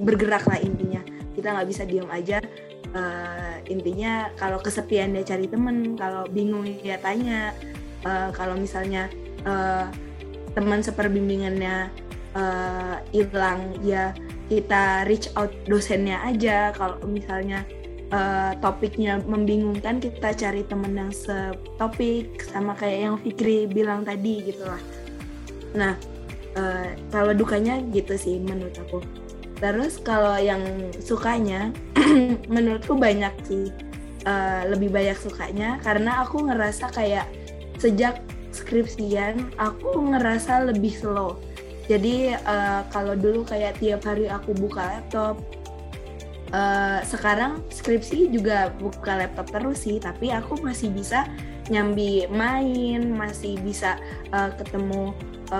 bergerak 0.01 0.49
lah 0.49 0.57
intinya. 0.57 1.05
Kita 1.37 1.53
nggak 1.53 1.69
bisa 1.69 1.83
diam 1.85 2.09
aja 2.09 2.41
uh, 2.93 3.55
intinya 3.67 4.31
kalau 4.37 4.61
kesepian 4.61 5.13
dia 5.13 5.25
cari 5.25 5.49
temen 5.49 5.97
kalau 5.97 6.25
bingung 6.29 6.65
dia 6.81 6.97
tanya 7.01 7.51
uh, 8.07 8.29
kalau 8.35 8.55
misalnya 8.55 9.09
uh, 9.47 9.87
teman 10.53 10.85
seperbimbingannya 10.85 11.89
eh, 12.37 12.95
hilang 13.09 13.73
uh, 13.73 13.81
ya 13.81 14.13
kita 14.49 15.05
reach 15.09 15.33
out 15.33 15.49
dosennya 15.65 16.21
aja. 16.21 16.69
Kalau 16.77 17.01
misalnya 17.09 17.65
uh, 18.13 18.53
topiknya 18.61 19.17
membingungkan 19.25 19.97
kita 19.97 20.33
cari 20.37 20.61
temen 20.69 20.93
yang 20.93 21.09
setopik 21.09 22.37
sama 22.45 22.77
kayak 22.77 22.99
yang 23.09 23.15
Fikri 23.17 23.65
bilang 23.65 24.05
tadi 24.05 24.45
gitu 24.45 24.61
lah. 24.61 24.81
Nah 25.73 25.93
uh, 26.53 26.93
kalau 27.09 27.33
dukanya 27.33 27.81
gitu 27.89 28.13
sih 28.13 28.37
menurut 28.37 28.77
aku. 28.77 29.01
Terus 29.57 29.97
kalau 30.01 30.37
yang 30.37 30.61
sukanya 31.01 31.73
menurutku 32.53 32.93
banyak 32.93 33.33
sih. 33.45 33.73
Uh, 34.23 34.63
lebih 34.71 34.87
banyak 34.87 35.19
sukanya 35.19 35.83
karena 35.83 36.23
aku 36.23 36.47
ngerasa 36.47 36.95
kayak 36.95 37.27
sejak 37.83 38.23
skripsian 38.55 39.51
aku 39.59 40.15
ngerasa 40.15 40.71
lebih 40.71 40.95
slow. 40.95 41.35
Jadi 41.91 42.31
uh, 42.31 42.87
kalau 42.95 43.19
dulu 43.19 43.43
kayak 43.43 43.75
tiap 43.83 44.07
hari 44.07 44.31
aku 44.31 44.55
buka 44.55 44.87
laptop 44.87 45.35
uh, 46.55 47.03
sekarang 47.03 47.59
skripsi 47.67 48.31
juga 48.31 48.71
buka 48.79 49.19
laptop 49.19 49.51
terus 49.51 49.83
sih 49.83 49.99
tapi 49.99 50.31
aku 50.31 50.63
masih 50.63 50.87
bisa 50.95 51.27
nyambi 51.67 52.23
main 52.31 53.11
masih 53.11 53.59
bisa 53.59 53.99
uh, 54.31 54.51
ketemu 54.55 55.11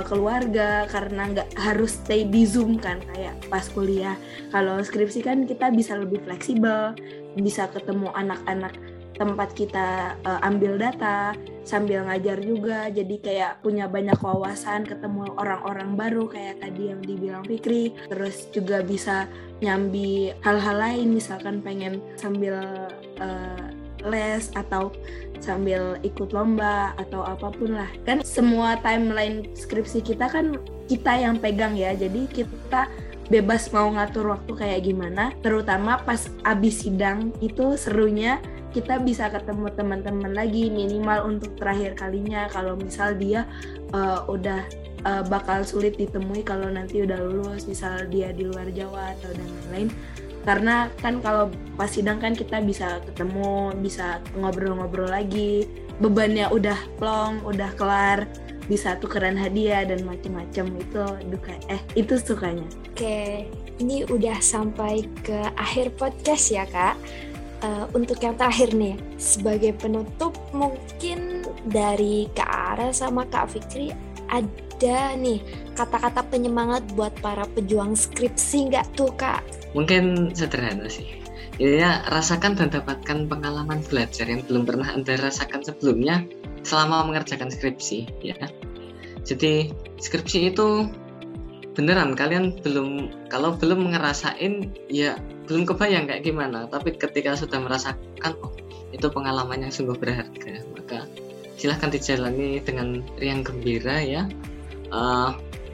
keluarga 0.10 0.90
karena 0.90 1.30
nggak 1.30 1.54
harus 1.54 2.02
stay 2.02 2.26
di 2.26 2.50
zoom 2.50 2.82
kan 2.82 2.98
kayak 3.14 3.38
pas 3.46 3.62
kuliah. 3.70 4.18
Kalau 4.50 4.82
skripsi 4.82 5.22
kan 5.22 5.46
kita 5.46 5.70
bisa 5.70 5.94
lebih 5.94 6.18
fleksibel 6.26 6.98
bisa 7.38 7.70
ketemu 7.70 8.10
anak-anak 8.18 8.74
tempat 9.22 9.54
kita 9.54 10.18
uh, 10.26 10.42
ambil 10.42 10.82
data 10.82 11.38
sambil 11.64 12.06
ngajar 12.06 12.40
juga. 12.44 12.88
Jadi 12.92 13.20
kayak 13.24 13.64
punya 13.64 13.88
banyak 13.88 14.20
wawasan 14.20 14.88
ketemu 14.88 15.32
orang-orang 15.40 15.96
baru 15.96 16.28
kayak 16.30 16.62
tadi 16.64 16.92
yang 16.92 17.02
dibilang 17.02 17.44
Fikri. 17.48 17.96
Terus 18.12 18.48
juga 18.52 18.84
bisa 18.84 19.28
nyambi 19.64 20.36
hal-hal 20.44 20.78
lain 20.78 21.16
misalkan 21.16 21.64
pengen 21.64 22.04
sambil 22.20 22.60
uh, 23.20 23.68
les 24.04 24.52
atau 24.56 24.92
sambil 25.40 26.00
ikut 26.04 26.32
lomba 26.32 26.96
atau 27.00 27.24
apa 27.24 27.52
pun 27.52 27.76
lah. 27.76 27.90
Kan 28.08 28.24
semua 28.24 28.80
timeline 28.80 29.48
skripsi 29.56 30.04
kita 30.04 30.32
kan 30.32 30.60
kita 30.88 31.16
yang 31.20 31.40
pegang 31.40 31.76
ya. 31.76 31.96
Jadi 31.96 32.28
kita 32.32 32.88
bebas 33.32 33.72
mau 33.72 33.88
ngatur 33.92 34.36
waktu 34.36 34.52
kayak 34.56 34.82
gimana. 34.84 35.32
Terutama 35.40 36.00
pas 36.04 36.28
abis 36.44 36.88
sidang 36.88 37.32
itu 37.40 37.76
serunya 37.80 38.40
kita 38.74 38.98
bisa 39.00 39.30
ketemu 39.30 39.70
teman-teman 39.78 40.34
lagi 40.34 40.68
minimal 40.74 41.30
untuk 41.30 41.54
terakhir 41.62 41.94
kalinya. 41.94 42.50
Kalau 42.50 42.74
misal 42.74 43.14
dia 43.14 43.46
uh, 43.94 44.26
udah 44.26 44.66
uh, 45.06 45.24
bakal 45.30 45.62
sulit 45.62 45.96
ditemui 45.96 46.42
kalau 46.42 46.68
nanti 46.74 47.06
udah 47.06 47.22
lulus 47.22 47.70
misal 47.70 48.10
dia 48.10 48.34
di 48.34 48.50
luar 48.50 48.68
Jawa 48.74 49.14
atau 49.14 49.30
dan 49.32 49.48
lain-lain. 49.48 49.90
Karena 50.44 50.92
kan 51.00 51.24
kalau 51.24 51.48
pas 51.80 51.88
sidang 51.88 52.20
kan 52.20 52.36
kita 52.36 52.60
bisa 52.60 53.00
ketemu 53.06 53.72
bisa 53.80 54.20
ngobrol-ngobrol 54.36 55.08
lagi. 55.08 55.70
Bebannya 56.02 56.50
udah 56.50 56.76
plong 56.98 57.46
udah 57.46 57.70
kelar 57.78 58.26
bisa 58.66 58.98
tukeran 58.98 59.38
hadiah 59.38 59.86
dan 59.86 60.02
macam-macam 60.04 60.66
itu 60.82 61.04
duka 61.30 61.54
eh 61.70 61.80
itu 61.94 62.18
sukanya. 62.18 62.66
Oke 62.92 63.48
ini 63.82 64.06
udah 64.06 64.38
sampai 64.38 65.06
ke 65.26 65.38
akhir 65.58 65.98
podcast 65.98 66.54
ya 66.54 66.66
kak 66.70 66.98
uh, 67.64 67.86
untuk 67.96 68.20
yang 68.20 68.36
terakhir 68.36 68.76
nih, 68.76 69.00
sebagai 69.16 69.74
penutup 69.80 70.36
mungkin 70.52 71.48
dari 71.72 72.28
Kak 72.36 72.52
Ara 72.78 72.88
sama 72.92 73.24
Kak 73.32 73.56
Fikri 73.56 73.96
ada 74.28 75.16
nih 75.16 75.40
kata-kata 75.74 76.28
penyemangat 76.28 76.84
buat 76.94 77.16
para 77.24 77.48
pejuang 77.56 77.96
skripsi 77.96 78.70
nggak 78.70 78.86
tuh 79.00 79.10
Kak? 79.16 79.42
Mungkin 79.74 80.36
sederhana 80.36 80.92
sih. 80.92 81.08
ya 81.62 82.02
rasakan 82.10 82.58
dan 82.58 82.74
dapatkan 82.74 83.30
pengalaman 83.30 83.86
belajar 83.86 84.26
yang 84.26 84.42
belum 84.50 84.66
pernah 84.66 84.90
Anda 84.90 85.22
rasakan 85.22 85.62
sebelumnya 85.62 86.26
selama 86.66 87.06
mengerjakan 87.06 87.54
skripsi 87.54 88.26
ya. 88.26 88.34
Jadi 89.22 89.70
skripsi 90.02 90.50
itu 90.50 90.90
beneran 91.74 92.14
kalian 92.14 92.54
belum 92.62 93.10
kalau 93.34 93.58
belum 93.58 93.94
ngerasain 93.94 94.70
ya 94.90 95.18
belum 95.50 95.66
kebayang 95.66 96.06
kayak 96.06 96.24
gimana. 96.24 96.70
Tapi 96.70 96.96
ketika 96.96 97.34
sudah 97.34 97.60
merasakan 97.60 98.34
oh 98.46 98.54
itu 98.94 99.10
pengalaman 99.10 99.66
yang 99.66 99.74
sungguh 99.74 99.98
berharga 99.98 100.62
maka 100.78 101.10
silahkan 101.58 101.90
dijalani 101.90 102.62
dengan 102.62 103.02
riang 103.18 103.42
gembira 103.42 104.00
ya. 104.02 104.30
Uh, 104.94 105.34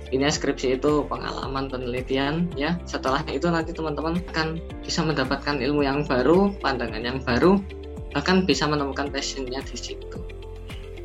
ini 0.09 0.25
skripsi 0.25 0.81
itu 0.81 1.05
pengalaman 1.05 1.69
penelitian 1.69 2.49
ya. 2.57 2.79
Setelah 2.88 3.21
itu 3.29 3.45
nanti 3.51 3.75
teman-teman 3.75 4.23
akan 4.33 4.57
bisa 4.81 5.05
mendapatkan 5.05 5.62
ilmu 5.62 5.85
yang 5.85 6.01
baru 6.07 6.49
pandangan 6.63 7.03
yang 7.03 7.19
baru 7.21 7.62
bahkan 8.09 8.41
bisa 8.41 8.65
menemukan 8.65 9.13
passionnya 9.13 9.62
di 9.62 9.77
situ. 9.77 10.17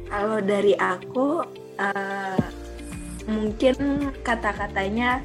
Kalau 0.08 0.40
dari 0.40 0.72
aku 0.78 1.44
uh, 1.76 2.48
mungkin 3.24 4.08
kata-katanya 4.24 5.24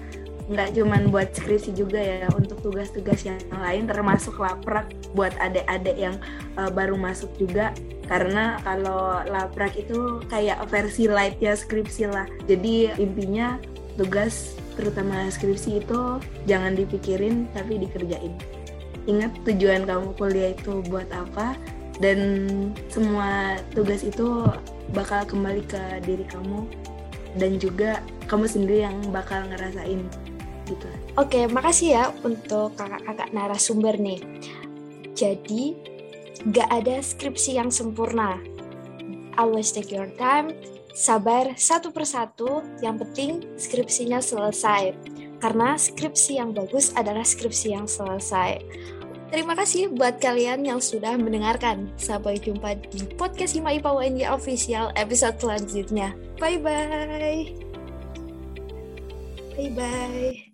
nggak 0.50 0.74
cuman 0.74 1.14
buat 1.14 1.30
skripsi 1.38 1.78
juga 1.78 2.02
ya 2.02 2.26
untuk 2.34 2.58
tugas-tugas 2.66 3.22
yang 3.22 3.38
lain 3.54 3.86
termasuk 3.86 4.34
laprak 4.42 4.90
buat 5.14 5.30
adik-adik 5.38 5.94
yang 5.94 6.18
uh, 6.58 6.74
baru 6.74 6.98
masuk 6.98 7.30
juga. 7.38 7.70
Karena 8.10 8.58
kalau 8.66 9.22
laprak 9.30 9.78
itu 9.78 10.26
kayak 10.34 10.66
versi 10.74 11.06
light 11.06 11.38
ya 11.38 11.54
skripsi 11.54 12.10
lah. 12.10 12.26
Jadi 12.50 12.90
intinya 12.98 13.62
tugas 13.94 14.58
terutama 14.74 15.30
skripsi 15.30 15.86
itu 15.86 16.18
jangan 16.50 16.74
dipikirin 16.74 17.46
tapi 17.54 17.78
dikerjain. 17.78 18.34
Ingat 19.06 19.46
tujuan 19.46 19.86
kamu 19.86 20.18
kuliah 20.18 20.58
itu 20.58 20.82
buat 20.90 21.06
apa 21.14 21.54
dan 22.02 22.18
semua 22.90 23.62
tugas 23.78 24.02
itu 24.02 24.50
bakal 24.98 25.22
kembali 25.30 25.62
ke 25.70 26.02
diri 26.02 26.26
kamu 26.26 26.66
dan 27.38 27.62
juga 27.62 28.02
kamu 28.26 28.46
sendiri 28.50 28.86
yang 28.86 28.98
bakal 29.14 29.46
ngerasain 29.50 30.02
gitu. 30.70 30.88
Oke, 31.18 31.50
makasih 31.50 31.90
ya 31.98 32.06
untuk 32.22 32.78
kakak-kakak 32.78 33.34
narasumber 33.34 33.98
nih. 33.98 34.22
Jadi, 35.18 35.76
gak 36.54 36.70
ada 36.72 37.02
skripsi 37.02 37.60
yang 37.60 37.74
sempurna. 37.74 38.40
Always 39.36 39.74
take 39.74 39.92
your 39.92 40.08
time, 40.16 40.54
sabar 40.94 41.58
satu 41.58 41.90
persatu, 41.92 42.64
yang 42.86 43.02
penting 43.02 43.44
skripsinya 43.58 44.22
selesai. 44.22 44.96
Karena 45.40 45.80
skripsi 45.80 46.40
yang 46.40 46.52
bagus 46.52 46.92
adalah 46.96 47.24
skripsi 47.24 47.68
yang 47.72 47.88
selesai. 47.88 48.60
Terima 49.30 49.54
kasih 49.54 49.94
buat 49.94 50.18
kalian 50.18 50.66
yang 50.66 50.82
sudah 50.82 51.14
mendengarkan. 51.14 51.86
Sampai 52.02 52.42
jumpa 52.42 52.74
di 52.90 53.06
podcast 53.14 53.54
Hima 53.54 53.78
IPA 53.78 53.92
UNJ 53.94 54.22
Official 54.34 54.90
episode 54.98 55.38
selanjutnya. 55.38 56.18
Bye-bye. 56.42 57.54
Bye-bye. 59.54 60.49